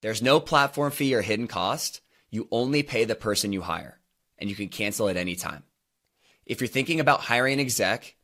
[0.00, 2.00] There's no platform fee or hidden cost.
[2.30, 3.98] You only pay the person you hire,
[4.38, 5.64] and you can cancel at any time.
[6.46, 8.14] If you're thinking about hiring an exec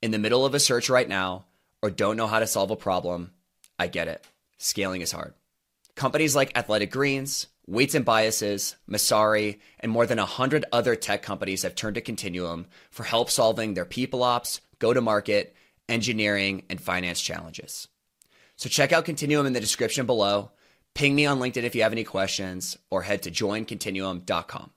[0.00, 1.46] in the middle of a search right now
[1.82, 3.32] or don't know how to solve a problem,
[3.78, 4.24] I get it.
[4.58, 5.34] Scaling is hard.
[5.96, 11.62] Companies like Athletic Greens, Weights and Biases, Messari, and more than 100 other tech companies
[11.62, 15.54] have turned to Continuum for help solving their people ops, go to market,
[15.88, 17.88] engineering, and finance challenges.
[18.56, 20.50] So check out Continuum in the description below.
[20.94, 24.70] Ping me on LinkedIn if you have any questions, or head to joincontinuum.com.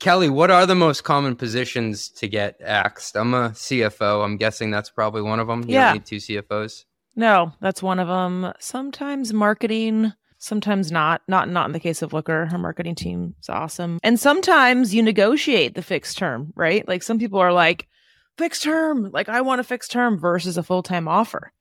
[0.00, 3.16] Kelli, what are the most common positions to get axed?
[3.16, 4.24] I'm a CFO.
[4.24, 5.62] I'm guessing that's probably one of them.
[5.68, 5.84] You Yeah.
[5.88, 6.86] don't need two CFOs.
[7.14, 8.52] No, that's one of them.
[8.58, 11.22] Sometimes marketing, sometimes not.
[11.28, 12.46] Not not in the case of Looker.
[12.46, 14.00] Her marketing team's awesome.
[14.02, 16.86] And sometimes you negotiate the fixed term, right?
[16.88, 17.86] Like some people are like,
[18.40, 21.52] fixed term, like I want a fixed term versus a full time offer.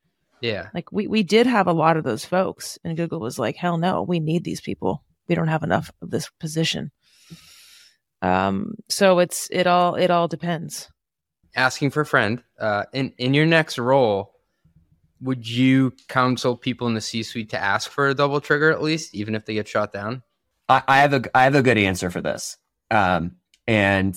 [0.41, 0.69] Yeah.
[0.73, 3.77] Like we we did have a lot of those folks, and Google was like, hell
[3.77, 5.03] no, we need these people.
[5.27, 6.91] We don't have enough of this position.
[8.21, 10.89] Um, so it's it all it all depends.
[11.55, 12.41] Asking for a friend.
[12.57, 14.33] Uh, in in your next role,
[15.21, 19.13] would you counsel people in the C-suite to ask for a double trigger at least,
[19.13, 20.23] even if they get shot down?
[20.67, 22.57] I, I have a I have a good answer for this.
[22.91, 23.35] Um,
[23.67, 24.15] and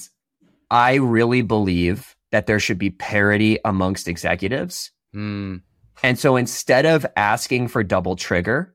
[0.70, 4.90] I really believe that there should be parity amongst executives.
[5.12, 5.56] Hmm.
[6.02, 8.74] And so instead of asking for double trigger,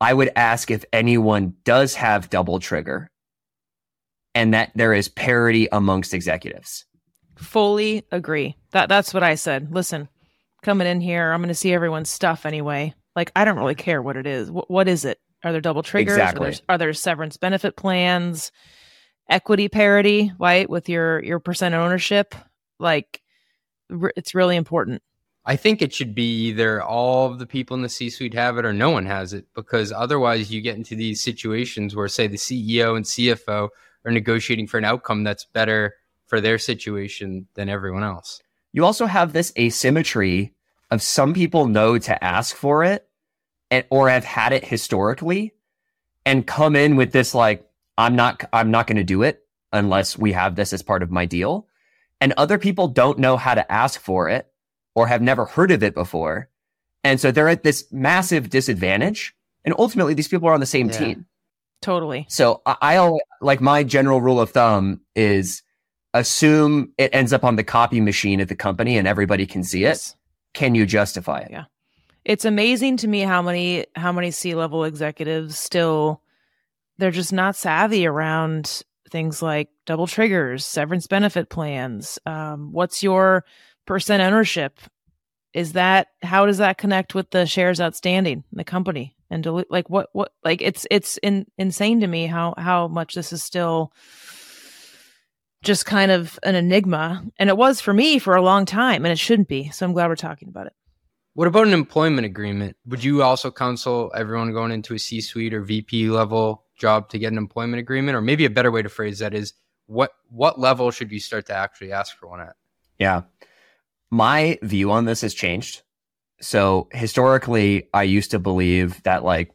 [0.00, 3.08] I would ask if anyone does have double trigger
[4.34, 6.84] and that there is parity amongst executives.
[7.36, 8.56] Fully agree.
[8.72, 9.72] That that's what I said.
[9.72, 10.08] Listen,
[10.62, 12.94] coming in here, I'm going to see everyone's stuff anyway.
[13.16, 13.82] Like I don't really mm-hmm.
[13.82, 14.48] care what it is.
[14.48, 15.18] Wh- what is it?
[15.44, 16.14] Are there double triggers?
[16.14, 16.48] Exactly.
[16.48, 18.52] Are there, are there severance benefit plans?
[19.28, 20.68] Equity parity, right?
[20.68, 22.34] With your your percent ownership,
[22.78, 23.22] like
[23.90, 25.02] r- it's really important.
[25.46, 28.58] I think it should be either all of the people in the C suite have
[28.58, 32.26] it or no one has it because otherwise you get into these situations where, say,
[32.26, 33.68] the CEO and CFO
[34.04, 35.94] are negotiating for an outcome that's better
[36.26, 38.40] for their situation than everyone else.
[38.72, 40.54] You also have this asymmetry
[40.90, 43.08] of some people know to ask for it
[43.70, 45.54] and, or have had it historically
[46.26, 50.18] and come in with this like, I'm not, I'm not going to do it unless
[50.18, 51.66] we have this as part of my deal.
[52.20, 54.46] And other people don't know how to ask for it
[54.94, 56.48] or have never heard of it before.
[57.02, 59.34] And so they're at this massive disadvantage.
[59.64, 60.98] And ultimately, these people are on the same Yeah.
[60.98, 61.26] team.
[61.80, 62.26] Totally.
[62.28, 65.62] So I, I al- like my general rule of thumb is
[66.14, 69.84] assume it ends up on the copy machine at the company and everybody can see
[69.84, 69.88] it.
[69.88, 70.16] Yes.
[70.54, 71.50] Can you justify it?
[71.50, 71.64] Yeah.
[72.24, 76.22] It's amazing to me how many how many C level executives still
[76.98, 82.18] they're just not savvy around things like double triggers, severance benefit plans.
[82.26, 83.44] Um, what's your
[83.86, 84.78] percent ownership?
[85.54, 89.16] Is that how does that connect with the shares outstanding in the company?
[89.30, 93.32] And like what what like it's it's in, insane to me how how much this
[93.32, 93.92] is still
[95.62, 99.12] just kind of an enigma, and it was for me for a long time, and
[99.12, 99.70] it shouldn't be.
[99.70, 100.72] So I'm glad we're talking about it.
[101.34, 102.76] What about an employment agreement?
[102.86, 107.18] Would you also counsel everyone going into a C suite or VP level job to
[107.18, 108.16] get an employment agreement?
[108.16, 109.52] Or maybe a better way to phrase that is
[109.86, 112.56] what what level should you start to actually ask for one at?
[112.98, 113.22] Yeah.
[114.10, 115.82] My view on this has changed.
[116.40, 119.52] So historically, I used to believe that like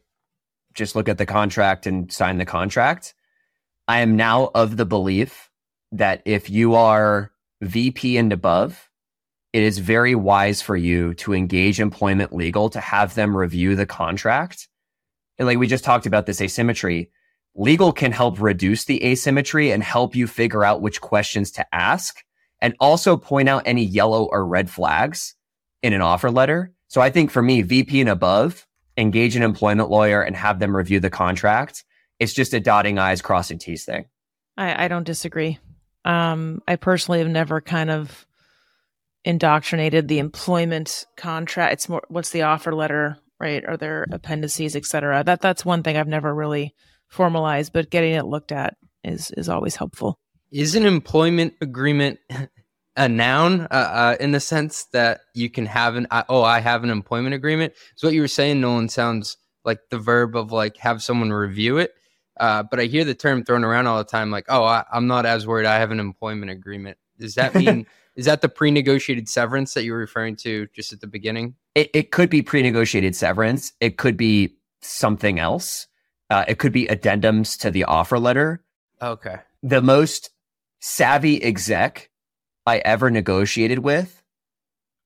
[0.72, 3.14] just look at the contract and sign the contract.
[3.88, 5.50] I am now of the belief
[5.92, 8.90] that if you are VP and above,
[9.52, 13.86] it is very wise for you to engage employment legal to have them review the
[13.86, 14.68] contract.
[15.38, 17.10] And like we just talked about this asymmetry,
[17.54, 22.22] legal can help reduce the asymmetry and help you figure out which questions to ask
[22.60, 25.34] and also point out any yellow or red flags
[25.82, 26.72] in an offer letter.
[26.88, 30.76] So I think for me, VP and above, engage an employment lawyer and have them
[30.76, 31.84] review the contract.
[32.18, 34.06] It's just a dotting I's, crossing T's thing.
[34.56, 35.58] I, I don't disagree.
[36.06, 38.26] Um, I personally have never kind of
[39.24, 41.72] indoctrinated the employment contract.
[41.72, 43.64] It's more what's the offer letter, right?
[43.66, 45.24] Are there appendices, et cetera?
[45.24, 46.74] That that's one thing I've never really
[47.08, 50.18] formalized, but getting it looked at is is always helpful.
[50.52, 52.20] Is an employment agreement
[52.96, 56.60] a noun uh, uh, in the sense that you can have an uh, oh I
[56.60, 57.74] have an employment agreement?
[57.96, 61.78] So what you were saying, Nolan, sounds like the verb of like have someone review
[61.78, 61.92] it.
[62.38, 65.06] Uh, but I hear the term thrown around all the time, like oh I, I'm
[65.06, 65.66] not as worried.
[65.66, 66.98] I have an employment agreement.
[67.18, 71.00] Does that mean is that the pre-negotiated severance that you were referring to just at
[71.00, 71.54] the beginning?
[71.74, 73.72] It, it could be pre-negotiated severance.
[73.80, 75.86] It could be something else.
[76.30, 78.64] Uh, it could be addendums to the offer letter.
[79.02, 79.36] Okay.
[79.62, 80.30] The most
[80.80, 82.10] savvy exec
[82.64, 84.22] I ever negotiated with,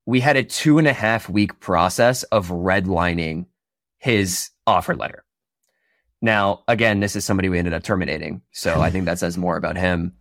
[0.07, 3.47] we had a two and a half week process of redlining
[3.99, 5.25] his offer letter.
[6.23, 8.43] Now, again, this is somebody we ended up terminating.
[8.53, 10.13] So I think that says more about him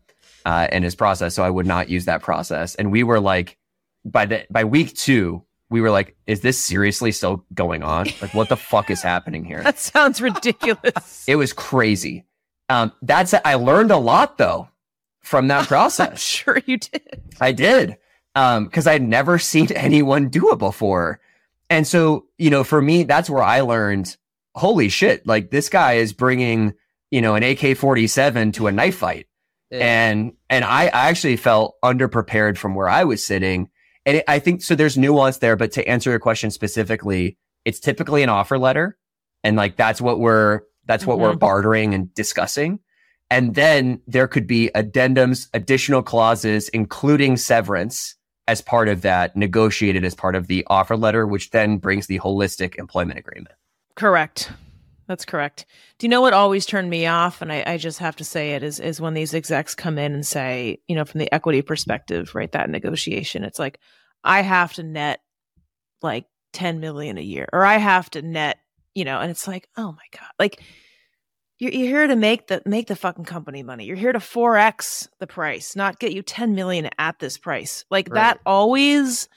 [0.45, 1.35] uh, and his process.
[1.35, 2.75] So I would not use that process.
[2.75, 3.57] And we were like,
[4.05, 8.07] by the by week two, we were like, is this seriously still going on?
[8.21, 9.61] Like, what the fuck is happening here?
[9.63, 11.25] That sounds ridiculous.
[11.27, 12.25] It was crazy.
[12.69, 14.69] Um, that's I learned a lot though
[15.21, 16.21] from that I'm process.
[16.21, 17.21] sure you did.
[17.41, 17.97] I did.
[18.35, 21.19] Um, cause I'd never seen anyone do it before.
[21.69, 24.15] And so, you know, for me, that's where I learned,
[24.59, 26.73] holy shit, like this guy is bringing,
[27.11, 29.27] you know, an AK 47 to a knife fight.
[29.71, 33.69] And, and I, I actually felt underprepared from where I was sitting.
[34.05, 37.79] And it, I think, so there's nuance there, but to answer your question specifically, it's
[37.79, 38.97] typically an offer letter.
[39.43, 41.39] And like, that's what we're, that's what we're Mhm.
[41.39, 42.79] bartering and discussing.
[43.29, 48.15] And then there could be addendums, additional clauses, including severance
[48.47, 52.17] as part of that, negotiated as part of the offer letter, which then brings the
[52.19, 53.53] holistic employment agreement.
[53.99, 54.49] Correct.
[55.09, 55.65] That's correct.
[55.97, 57.41] Do you know what always turned me off?
[57.41, 60.13] And I, I just have to say it is is when these execs come in
[60.13, 62.51] and say, you know, from the equity perspective, right?
[62.53, 63.43] That negotiation.
[63.43, 63.79] It's like,
[64.23, 65.19] I have to net
[66.01, 68.57] like 10 million a year, or I have to net,
[68.95, 70.29] you know, and it's like, oh my God.
[70.39, 70.61] Like
[71.57, 73.83] you're, you're here to make the make the fucking company money.
[73.83, 77.83] You're here to four x the price, not get you ten million at this price.
[77.91, 78.15] Like Right.
[78.15, 79.27] that always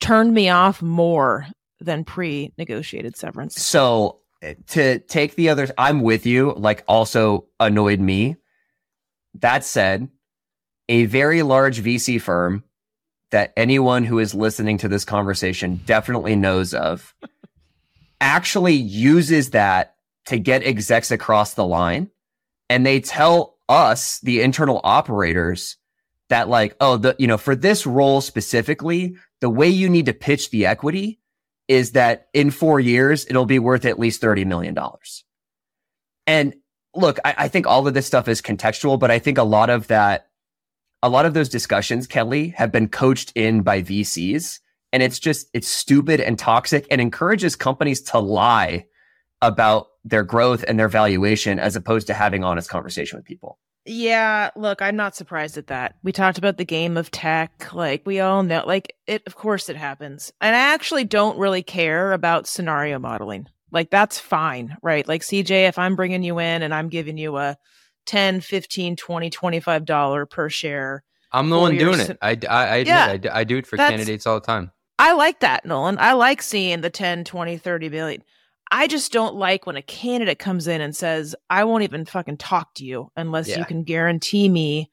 [0.00, 1.46] turned me off more
[1.80, 3.60] than pre-negotiated severance.
[3.60, 6.52] So uh, to take the others, I'm with you.
[6.56, 8.36] Like also annoyed me.
[9.34, 10.08] That said,
[10.88, 12.64] a very large VC firm
[13.30, 17.14] that anyone who is listening to this conversation definitely knows of
[18.20, 19.96] actually uses that
[20.26, 22.10] to get execs across the line.
[22.68, 25.76] And they tell us, the internal operators,
[26.28, 30.12] that like, oh, the, you know, for this role specifically, the way you need to
[30.12, 31.20] pitch the equity
[31.68, 34.76] is that in four years, it'll be worth at least $30 million.
[36.26, 36.54] And
[36.94, 39.70] look, I, I think all of this stuff is contextual, but I think a lot
[39.70, 40.28] of that,
[41.02, 44.60] a lot of those discussions, Kelli, have been coached in by VCs.
[44.92, 48.86] And it's just, it's stupid and toxic and encourages companies to lie
[49.42, 53.58] about their growth and their valuation as opposed to having honest conversation with people.
[53.86, 55.94] Yeah, look, I'm not surprised at that.
[56.02, 57.72] We talked about the game of tech.
[57.72, 60.32] Like, we all know, like, it, of course it happens.
[60.40, 63.46] And I actually don't really care about scenario modeling.
[63.70, 65.06] Like, that's fine, right?
[65.06, 67.56] Like, CJ, if I'm bringing you in and I'm giving you a
[68.06, 72.18] 10, 15, 20, 25 dollar per share, I'm the one doing it.
[72.22, 74.70] I, I, I admit Yeah, I I, do it for candidates all the time.
[74.98, 75.98] I like that, Nolan.
[75.98, 78.22] I like seeing the 10, 20, 30 billion.
[78.70, 82.38] I just don't like when a candidate comes in and says, I won't even fucking
[82.38, 83.58] talk to you unless Yeah.
[83.60, 84.90] you can guarantee me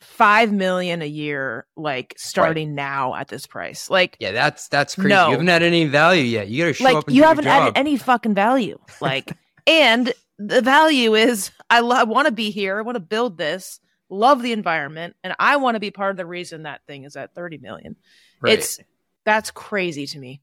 [0.00, 3.90] five million a year, like starting now at this price.
[3.90, 5.08] Like, Yeah, that's that's crazy.
[5.08, 5.26] No.
[5.26, 6.48] You haven't had any value yet.
[6.48, 8.78] You got to show like up and you haven't added any fucking value.
[9.00, 9.36] Like,
[9.66, 12.78] and the value is I, lo- I want to be here.
[12.78, 16.16] I want to build this, love the environment, and I want to be part of
[16.16, 17.96] the reason that thing is at 30 million.
[18.40, 18.54] Right.
[18.58, 18.78] It's
[19.24, 20.40] that's crazy to me.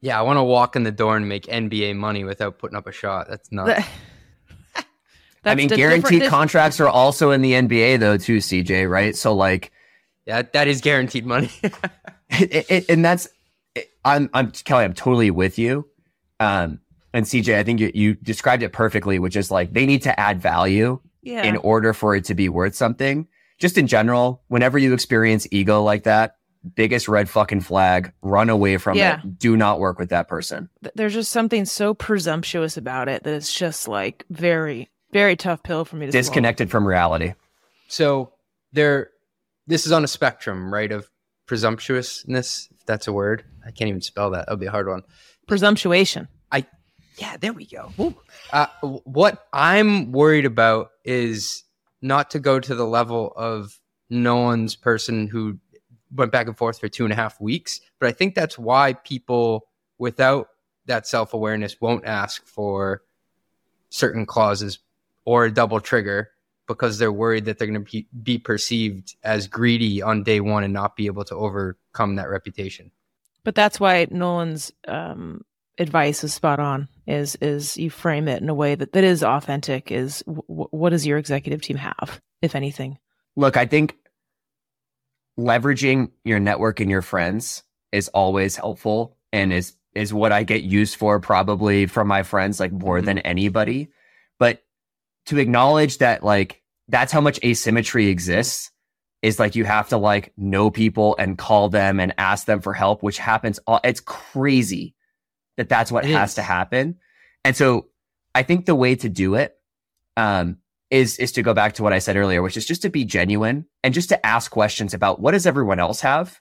[0.00, 2.86] Yeah, I want to walk in the door and make NBA money without putting up
[2.86, 3.26] a shot.
[3.28, 3.66] That's not.
[3.66, 3.84] The-
[5.44, 9.16] I mean, guaranteed different- contracts are also in the NBA though, too, CJ, right?
[9.16, 9.72] So like,
[10.26, 11.50] yeah, that is guaranteed money.
[12.30, 13.28] it, it, and that's
[13.74, 14.84] it- I'm I'm Kelli.
[14.84, 15.88] I'm totally with you.
[16.40, 16.80] Um,
[17.12, 20.20] and CJ, I think you, you described it perfectly, which is like they need to
[20.20, 21.42] add value yeah.
[21.44, 23.26] in order for it to be worth something.
[23.58, 26.36] Just in general, whenever you experience ego like that,
[26.74, 29.20] biggest red fucking flag, run away from Yeah.
[29.24, 29.38] it.
[29.38, 30.68] Do not work with that person.
[30.94, 35.84] There's just something so presumptuous about it that it's just like very, very tough pill
[35.84, 36.20] for me to swallow.
[36.22, 37.34] Disconnected from reality.
[37.88, 38.32] so
[38.72, 39.10] there,
[39.66, 40.92] this is on a spectrum, right?
[40.92, 41.08] Of
[41.46, 43.44] presumptuousness, if that's a word.
[43.66, 44.46] I can't even spell that.
[44.46, 45.02] That'll be a hard one.
[45.46, 46.28] Presumptuation.
[46.52, 46.66] I,
[47.16, 48.14] yeah, there we go.
[48.52, 51.64] Uh, what I'm worried about is
[52.02, 53.78] not to go to the level of
[54.10, 55.58] Nolan's person who
[56.14, 58.94] went back and forth for two and a half weeks, but I think that's why
[58.94, 60.48] people without
[60.86, 63.02] that self awareness won't ask for
[63.90, 64.78] certain clauses
[65.24, 66.30] or a double trigger
[66.66, 70.64] because they're worried that they're going to be, be perceived as greedy on day one
[70.64, 72.90] and not be able to overcome that reputation.
[73.44, 75.44] But that's why Nolan's um,
[75.78, 76.88] advice is spot on.
[77.06, 79.90] Is is you frame it in a way that that is authentic.
[79.90, 82.98] Is w- w- what does your executive team have, if anything?
[83.36, 83.96] Look, I think
[85.38, 87.62] leveraging your network and your friends
[87.92, 92.60] is always helpful and is is what I get used for probably from my friends
[92.60, 93.04] like more Mhm.
[93.06, 93.88] than anybody.
[94.38, 94.62] But
[95.26, 98.70] to acknowledge that like that's how much asymmetry exists
[99.22, 102.72] is like you have to like know people and call them and ask them for
[102.74, 104.94] help, which happens all it's crazy
[105.56, 106.34] that that's what It has is.
[106.36, 106.96] to happen.
[107.44, 107.88] And so
[108.34, 109.56] I think the way to do it
[110.16, 110.58] um
[110.90, 113.04] is is to go back to what I said earlier, which is just to be
[113.04, 116.40] genuine and just to ask questions about what does everyone else have.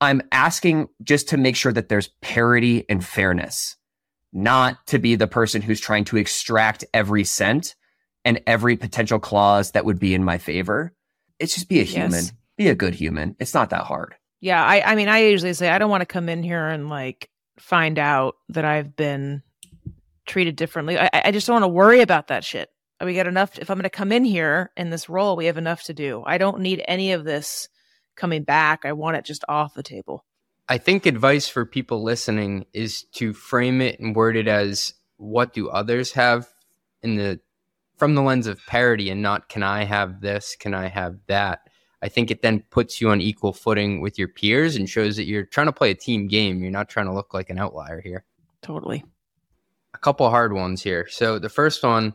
[0.00, 3.76] I'm asking just to make sure that there's parity and fairness,
[4.32, 7.76] not to be the person who's trying to extract every cent
[8.24, 10.92] and every potential clause that would be in my favor.
[11.38, 11.92] It's just be a Yes.
[11.92, 12.24] human,
[12.56, 13.36] be a good human.
[13.38, 14.14] It's not that hard.
[14.40, 16.88] Yeah, I I mean, I usually say I don't want to come in here and
[16.90, 19.42] like find out that I've been
[20.26, 20.98] treated differently.
[20.98, 22.68] I I just don't want to worry about that shit.
[23.04, 23.58] We got enough.
[23.58, 26.22] If I'm going to come in here in this role, we have enough to do.
[26.26, 27.68] I don't need any of this
[28.16, 28.84] coming back.
[28.84, 30.24] I want it just off the table.
[30.68, 35.52] I think advice for people listening is to frame it and word it as what
[35.52, 36.48] do others have
[37.02, 37.40] in the
[37.96, 41.60] from the lens of parity and not can I have this, can I have that.
[42.02, 45.24] I think it then puts you on equal footing with your peers and shows that
[45.24, 46.60] you're trying to play a team game.
[46.60, 48.24] You're not trying to look like an outlier here.
[48.62, 49.04] Totally.
[49.94, 51.06] A couple hard ones here.
[51.08, 52.14] So the first one,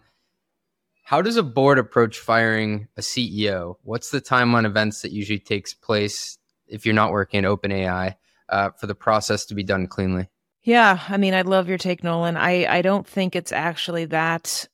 [1.10, 3.78] how does a board approach firing a CEO?
[3.82, 6.38] What's the timeline events that usually takes place
[6.68, 8.14] if you're not working at OpenAI
[8.48, 10.30] uh, for the process to be done cleanly?
[10.62, 12.38] Yeah, I mean, I love your take, Nolan.
[12.38, 14.68] I I don't think it's actually that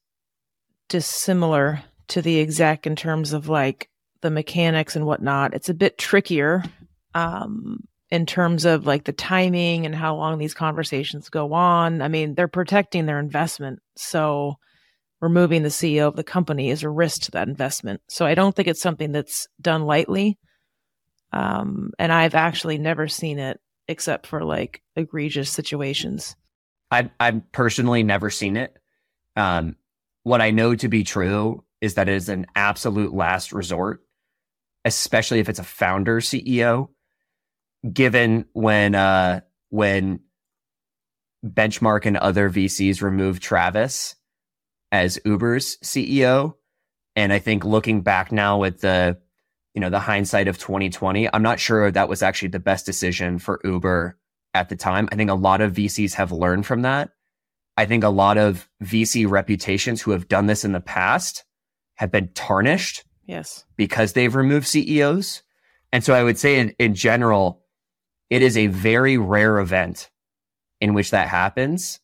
[0.90, 5.54] dissimilar to the exec in terms of like the mechanics and whatnot.
[5.54, 6.66] It's a bit trickier
[7.14, 12.02] um, in terms of like the timing and how long these conversations go on.
[12.02, 13.80] I mean, they're protecting their investment.
[13.96, 14.58] So
[15.26, 18.00] removing the CEO of the company is a risk to that investment.
[18.08, 20.38] So I don't think it's something that's done lightly.
[21.34, 26.36] Um, and I've actually never seen it except for like egregious situations.
[26.92, 28.78] I've, I've personally never seen it.
[29.36, 29.78] Um,
[30.22, 34.04] what I know to be true is that it is an absolute last resort,
[34.86, 36.90] especially if it's a founder CEO.
[37.92, 40.20] Given when uh, when
[41.44, 44.16] Benchmark and other VCs removed Travis
[44.96, 46.54] as Uber's CEO,
[47.18, 49.18] and I think looking back now with the
[49.74, 53.40] you know the hindsight of 2020, I'm not sure that was actually the best decision
[53.40, 54.18] for Uber
[54.54, 55.10] at the time.
[55.12, 57.10] I think a lot of VCs have learned from that.
[57.76, 61.44] I think a lot of VC reputations who have done this in the past
[61.96, 63.04] have been tarnished.
[63.26, 63.66] Yes.
[63.76, 65.44] Because they've removed CEOs.
[65.92, 67.64] And so I would say in, in general,
[68.30, 70.10] it is a very rare event
[70.80, 72.00] in which that happens.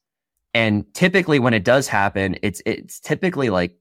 [0.54, 3.78] And typically when it does happen, it's it's typically like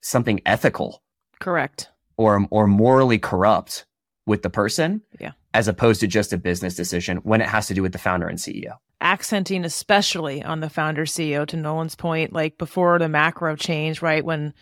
[0.00, 1.02] something ethical.
[1.40, 1.90] Correct.
[2.16, 3.86] Or or morally corrupt
[4.26, 5.02] with the person.
[5.20, 5.32] Yeah.
[5.52, 8.26] As opposed to just a business decision when it has to do with the founder
[8.26, 13.54] and CEO accenting especially on the founder CEO to Nolan's point, like before the macro
[13.54, 14.24] change, right?
[14.24, 14.54] When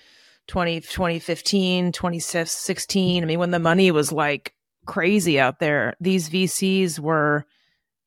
[0.48, 4.52] 20, 2015, 2016, I mean, when the money was like
[4.84, 7.46] crazy out there, these VCs were,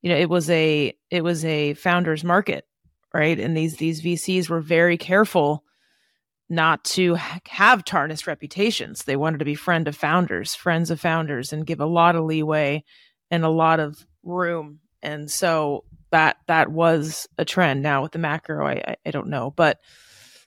[0.02, 2.68] you know, it was a, it was a founder's market,
[3.16, 3.40] right?
[3.40, 5.64] And these, these VCs were very careful
[6.50, 7.16] not to
[7.48, 9.04] have tarnished reputations.
[9.04, 12.26] They wanted to be friend of founders, friends of founders, and give a lot of
[12.26, 12.84] leeway
[13.32, 14.80] and a lot of room.
[15.02, 17.82] And so that that was a trend.
[17.82, 19.80] Now with the macro, I, I don't know, but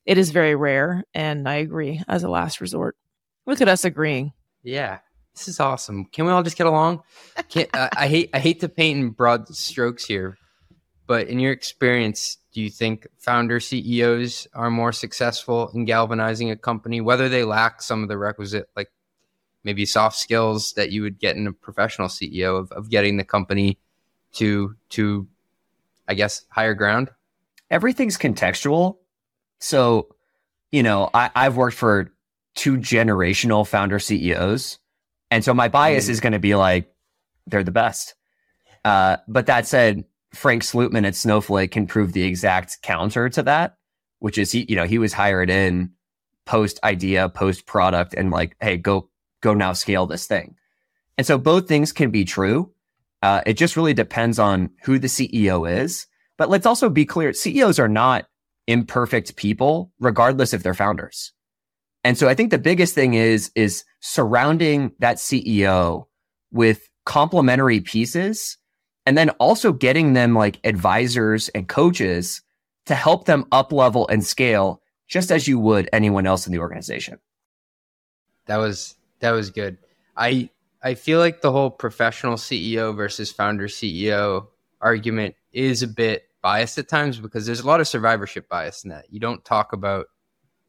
[0.05, 2.97] it is very rare, and I agree as a last resort.
[3.47, 4.33] Look at us agreeing.
[4.63, 4.99] Yeah,
[5.35, 6.07] this is awesome.
[6.07, 7.03] Can we all just get along?
[7.57, 10.37] uh, I hate I hate to paint in broad strokes here,
[11.07, 16.57] but in your experience, do you think founder CEOs are more successful in galvanizing a
[16.57, 18.91] company, whether they lack some of the requisite like
[19.63, 23.23] maybe soft skills that you would get in a professional CEO of, of getting the
[23.23, 23.79] company
[24.33, 25.29] to to
[26.09, 27.11] I guess, higher ground?
[27.71, 28.97] Everything's contextual.
[29.61, 30.09] So,
[30.73, 32.11] you know, I, I've worked for
[32.57, 34.81] two generational founder CEOs.
[35.31, 36.11] And so my bias mm.
[36.11, 36.93] is going to be like,
[37.47, 38.17] they're the best.
[38.85, 43.77] Uh, but that said, Frank Slootman at Snowflake can prove the exact counter to that,
[44.19, 45.93] which is he, you know, he was hired in
[46.47, 49.09] post idea, post product, and like, hey, go,
[49.41, 50.57] go now scale this thing.
[51.17, 52.73] And so both things can be true.
[53.23, 56.07] Uh, it just really depends on who the CEO is.
[56.37, 58.27] But let's also be clear CEOs are not
[58.67, 61.33] imperfect people, regardless if they're founders.
[62.05, 66.07] And so I think the biggest thing is, is surrounding that CEO
[66.53, 68.58] with complementary pieces
[69.09, 72.43] and then also getting them like advisors and coaches
[72.85, 76.59] to help them up level and scale just as you would anyone else in the
[76.59, 77.19] organization.
[78.45, 79.79] That was that was good.
[80.15, 80.51] I
[80.83, 84.49] I feel like the whole professional CEO versus founder CEO
[84.79, 88.91] argument is a bit biased at times because there's a lot of survivorship bias in
[88.91, 89.07] that.
[89.09, 90.09] You don't talk about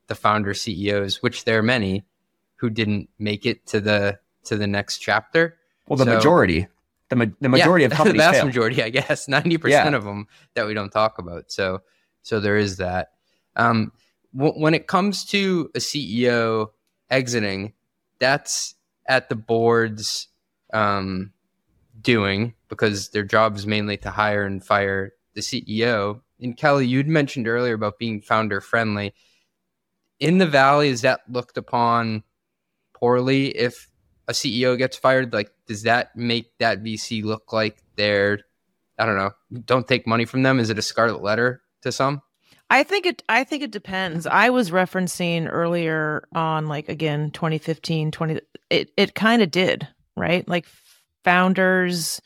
[0.07, 2.05] the founder CEOs, which there are many
[2.55, 5.57] who didn't make it to the to the next chapter.
[5.89, 6.69] Well, the so, majority,
[7.09, 8.45] the ma- the majority yeah, of companies, the vast fail.
[8.45, 9.57] majority, I guess, ninety yeah.
[9.57, 11.51] percent of them that we don't talk about.
[11.51, 11.81] So,
[12.21, 13.11] so there is that.
[13.55, 13.91] Um,
[14.35, 16.69] w- when it comes to a CEO
[17.09, 17.73] exiting,
[18.19, 18.75] that's
[19.07, 20.27] at the board's
[20.73, 21.31] um,
[22.01, 26.21] doing because their job is mainly to hire and fire the CEO.
[26.39, 29.13] And Kelli, you'd mentioned earlier about being founder friendly.
[30.19, 32.23] In the Valley, is that looked upon
[32.93, 33.88] poorly if
[34.29, 35.33] a CEO gets fired?
[35.33, 38.39] Like, does that make that VC look like they're,
[38.97, 39.31] I don't know,
[39.65, 40.59] don't take money from them?
[40.59, 42.21] Is it a scarlet letter to some?
[42.69, 44.27] I think it I think it depends.
[44.27, 50.47] I was referencing earlier on like again 2015 20 it it kind of did, right?
[50.47, 50.67] Like
[51.23, 52.21] founders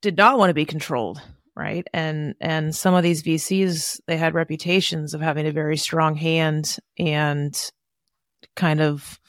[0.00, 1.22] did not want to be controlled,
[1.54, 1.86] right?
[1.92, 6.76] And and some of these VCs they had reputations of having a very strong hand
[6.98, 7.56] and
[8.56, 9.20] kind of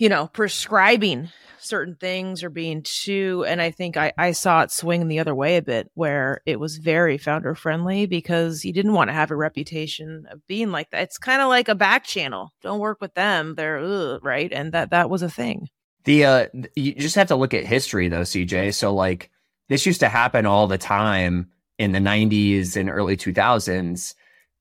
[0.00, 1.28] you know, prescribing
[1.58, 5.34] certain things or being too and i think I, I saw it swing the other
[5.34, 9.30] way a bit where it was very founder friendly because you didn't want to have
[9.30, 11.02] a reputation of being like that.
[11.02, 12.48] It's kind of like a back channel.
[12.62, 13.56] Don't work with them.
[13.56, 14.50] They're ugh, right?
[14.50, 15.68] And that that was a thing.
[16.04, 19.30] The uh you just have to look at history though cj so like
[19.68, 24.14] this used to happen all the time in the 90s and early 2000s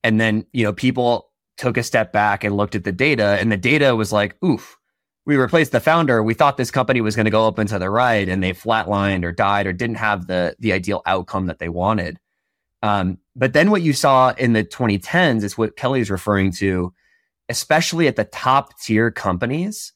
[0.03, 1.29] and then you know people
[1.59, 4.78] took a step back and looked at the data, and the data was like, oof,
[5.29, 6.23] we replaced the founder.
[6.23, 9.23] We thought this company was going to go up into the right, and they flatlined
[9.23, 12.19] or died or didn't have the the ideal outcome that they wanted.
[12.81, 16.91] Um, but then what you saw in the 2010s is what Kelli is referring to,
[17.47, 19.93] especially at the top tier companies.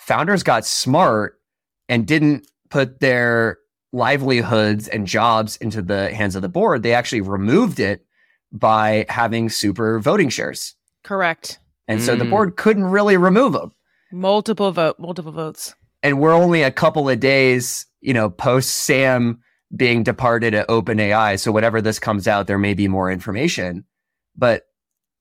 [0.00, 1.40] Founders got smart
[1.88, 3.56] and didn't put their
[3.94, 6.82] livelihoods and jobs into the hands of the board.
[6.82, 8.04] They actually removed it
[8.52, 10.74] by having super voting shares.
[11.04, 11.58] Correct.
[11.86, 12.30] And so the Mm.
[12.30, 13.72] board couldn't really remove them.
[14.12, 15.74] Multiple vote, multiple votes.
[16.02, 19.40] And we're only a couple of days, you know, post Sam
[19.74, 21.38] being departed at OpenAI.
[21.38, 23.84] So whatever this comes out, there may be more information.
[24.36, 24.62] But,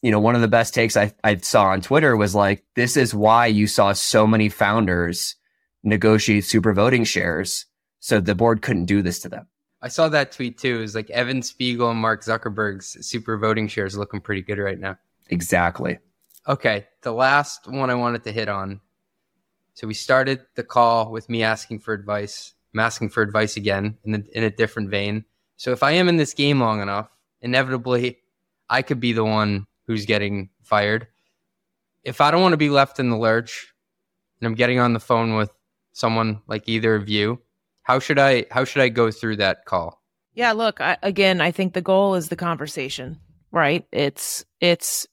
[0.01, 2.95] you know, one of the best takes I, I saw on Twitter was like, this
[2.95, 5.35] is why you saw so many founders
[5.83, 7.65] negotiate super voting shares.
[7.99, 9.47] So the board couldn't do this to them.
[9.81, 10.77] I saw that tweet too.
[10.77, 14.79] It was like Evan Spiegel and Mark Zuckerberg's super voting shares looking pretty good right
[14.79, 14.97] now.
[15.29, 15.99] Exactly.
[16.47, 18.79] Okay, the last one I wanted to hit on.
[19.73, 22.53] So we started the call with me asking for advice.
[22.73, 25.25] I'm asking for advice again in, the, in a different vein.
[25.57, 27.09] So if I am in this game long enough,
[27.41, 28.19] inevitably
[28.69, 31.07] I could be the one who's getting fired.
[32.03, 33.73] If I don't want to be left in the lurch
[34.39, 35.51] and I'm getting on the phone with
[35.91, 37.41] someone like either of you,
[37.81, 40.01] how should I how should I go through that call?
[40.33, 43.19] Yeah, look, I, again, I think the goal is the conversation,
[43.51, 43.85] right?
[43.91, 45.07] It's it's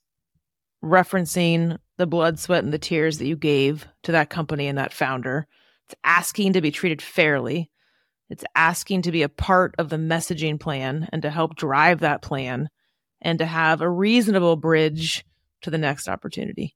[0.85, 4.93] referencing the blood, sweat, and the tears that you gave to that company and that
[4.93, 5.47] founder.
[5.87, 7.71] It's asking to be treated fairly.
[8.31, 12.23] It's asking to be a part of the messaging plan and to help drive that
[12.23, 12.69] plan
[13.21, 15.25] and to have a reasonable bridge
[15.63, 16.75] to the next opportunity.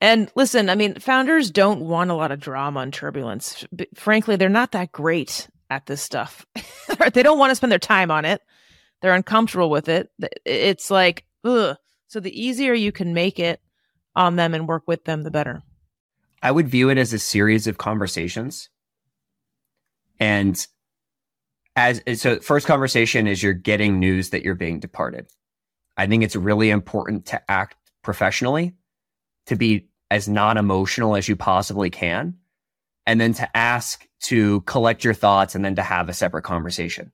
[0.00, 3.64] And listen, I mean, founders don't want a lot of drama and turbulence.
[3.74, 6.44] B- frankly, they're not that great at this stuff.
[7.14, 8.42] they don't want to spend their time on it.
[9.00, 10.10] They're uncomfortable with it.
[10.44, 11.76] It's like, ugh.
[12.08, 13.60] So the easier you can make it
[14.14, 15.62] on them and work with them, the better.
[16.42, 18.68] I would view it as a series of conversations.
[20.18, 20.66] And
[21.74, 25.26] as so first conversation is you're getting news that you're being departed.
[25.96, 28.74] I think it's really important to act professionally,
[29.46, 32.36] to be as non-emotional as you possibly can,
[33.06, 37.12] and then to ask to collect your thoughts and then to have a separate conversation.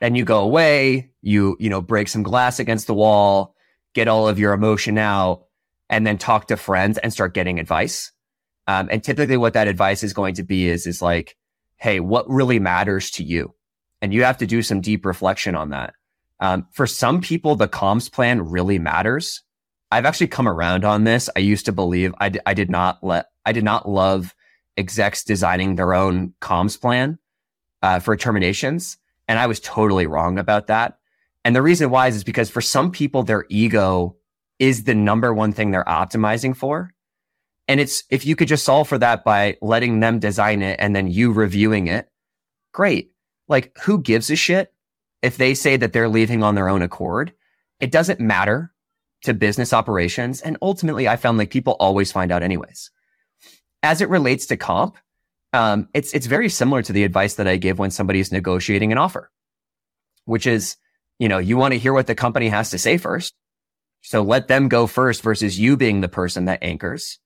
[0.00, 3.56] Then you go away, you you know break some glass against the wall,
[3.98, 5.44] get all of your emotion out,
[5.90, 8.12] and then talk to friends and start getting advice.
[8.68, 11.36] Um, and typically what that advice is going to be is, is like,
[11.78, 13.54] Hey, what really matters to you?
[14.00, 15.94] And you have to do some deep reflection on that.
[16.38, 19.42] Um, for some people, the comms plan really matters.
[19.90, 21.28] I've actually come around on this.
[21.34, 24.34] I used to believe I, d- I did not let, I did not love
[24.76, 27.18] execs designing their own comms plan,
[27.82, 28.98] uh, for terminations.
[29.26, 30.98] And I was totally wrong about that.
[31.44, 34.16] And the reason why is, is because for some people, their ego
[34.58, 36.92] is the number one thing they're optimizing for.
[37.68, 40.96] And it's, if you could just solve for that by letting them design it and
[40.96, 42.08] then you reviewing it,
[42.72, 43.12] great.
[43.46, 44.72] Like who gives a shit
[45.22, 47.32] if they say that they're leaving on their own accord?
[47.78, 48.72] It doesn't matter
[49.22, 50.40] to business operations.
[50.40, 52.90] And ultimately I found like people always find out anyways.
[53.82, 54.96] As it relates to comp,
[55.52, 58.92] um, it's, it's very similar to the advice that I give when somebody is negotiating
[58.92, 59.30] an offer,
[60.24, 60.76] which is,
[61.18, 63.34] you know, you want to hear what the company has to say first.
[64.02, 67.18] So let them go first versus you being the person that anchors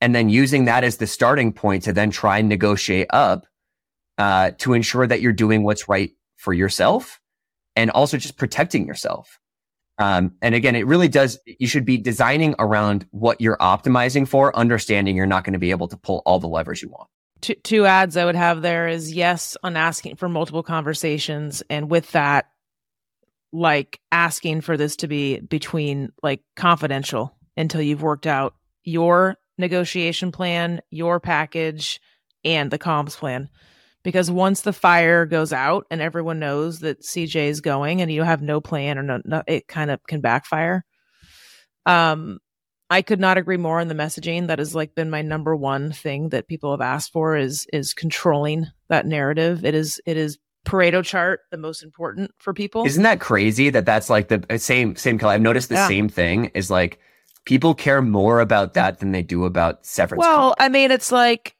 [0.00, 3.46] and then using that as the starting point to then try and negotiate up
[4.18, 7.20] uh, to ensure that you're doing what's right for yourself
[7.76, 9.38] and also just protecting yourself.
[9.98, 14.56] Um, and again, it really does, you should be designing around what you're optimizing for,
[14.56, 17.08] understanding you're not going to be able to pull all the levers you want.
[17.42, 21.62] Two, two ads I would have there is yes on asking for multiple conversations.
[21.70, 22.49] And with that,
[23.52, 30.32] like asking for this to be between like confidential until you've worked out your negotiation
[30.32, 32.00] plan, your package,
[32.44, 33.48] and the comms plan.
[34.02, 38.22] Because once the fire goes out and everyone knows that CJ is going and you
[38.22, 40.86] have no plan or no, no it kind of can backfire.
[41.84, 42.38] Um,
[42.88, 44.46] I could not agree more on the messaging.
[44.46, 47.92] That has like been my number one thing that people have asked for is is
[47.94, 49.64] controlling that narrative.
[49.64, 50.38] It is it is
[50.70, 52.86] Pareto chart the most important for people.
[52.86, 55.32] Isn't that crazy that that's like the uh, same, same color?
[55.32, 55.88] I've noticed the Yeah.
[55.88, 56.98] same thing is like
[57.44, 60.20] people care more about that than they do about severance.
[60.20, 60.56] Well, comp.
[60.60, 61.56] I mean, it's like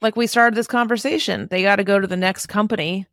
[0.00, 1.48] like we started this conversation.
[1.50, 3.06] They got to go to the next company.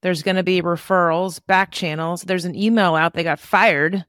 [0.00, 2.22] There's going to be referrals, back channels.
[2.22, 3.14] There's an email out.
[3.14, 4.04] They got fired.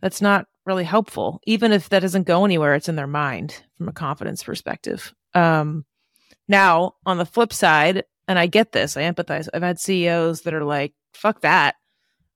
[0.00, 1.40] That's not really helpful.
[1.46, 5.14] Even if that doesn't go anywhere, it's in their mind from a confidence perspective.
[5.34, 5.84] Um,
[6.48, 9.48] now, on the flip side, and I get this, I empathize.
[9.52, 11.76] I've had CEOs that are like, "Fuck that."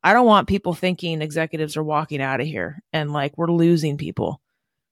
[0.03, 3.99] I don't want people thinking executives are walking out of here and like we're losing
[3.99, 4.41] people.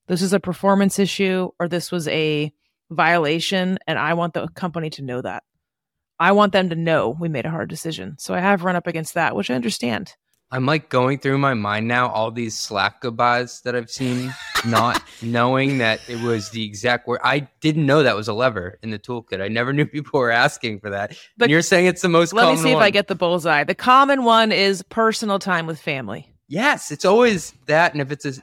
[0.07, 2.53] This is a performance issue or this was a
[2.91, 3.79] violation.
[3.87, 5.43] And I want the company to know that.
[6.19, 8.17] I want them to know we made a hard decision.
[8.19, 10.15] So I have run up against that, which I understand.
[10.51, 14.33] I'm like going through my mind now all these Slack goodbyes that I've seen,
[14.65, 17.19] not knowing that it was the exact word.
[17.23, 19.41] I didn't know that was a lever in the toolkit.
[19.41, 21.15] I never knew people were asking for that.
[21.37, 22.33] But and you're saying it's the most.
[22.33, 22.77] Let me common see if.
[22.77, 23.63] I get the bullseye.
[23.63, 26.33] The common one is personal time with family.
[26.47, 28.33] Yes, it's always that, and if it's a,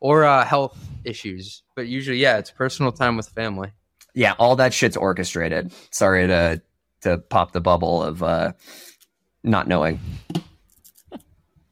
[0.00, 3.70] or uh, health issues, but usually, yeah, it's personal time with family.
[4.14, 5.72] Yeah, all that shit's orchestrated.
[5.92, 6.60] Sorry to
[7.02, 8.52] to pop the bubble of uh
[9.44, 10.00] not knowing.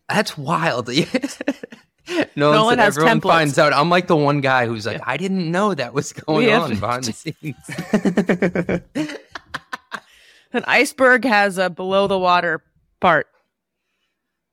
[0.09, 0.89] That's wild.
[2.09, 3.23] no, Nolan one has everyone templates.
[3.23, 3.73] finds out.
[3.73, 5.05] I'm like the one guy who's like, Yeah.
[5.07, 7.57] I didn't know that was going We have- on behind the scenes.
[10.53, 12.63] An iceberg has a below the water
[13.01, 13.27] part.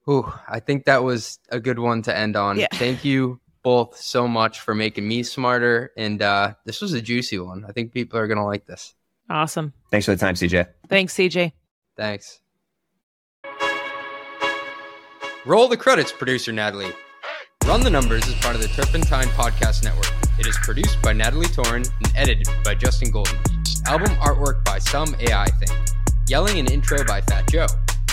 [0.10, 2.58] Ooh, I think that was a good one to end on.
[2.58, 2.68] Yeah.
[2.74, 5.92] Thank you both so much for making me smarter.
[5.96, 7.66] And uh, this was a juicy one.
[7.68, 8.96] I think people are going to like this.
[9.30, 9.74] Awesome.
[9.92, 10.68] Thanks for the time, CJ.
[10.90, 11.52] Thanks, CJ.
[11.96, 12.41] Thanks.
[15.44, 16.92] Roll the credits, producer Natalie.
[17.66, 20.14] Run the Numbers is part of the Turpentine Podcast Network.
[20.38, 23.40] It is produced by Natalie Torrin and edited by Justin Golden.
[23.88, 25.76] Album artwork by Some AI Thing.
[26.28, 27.66] Yelling and intro by Fat Joe.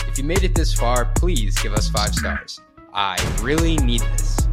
[0.06, 2.62] If you made it this far, please give us five stars.
[2.94, 4.48] I really need this.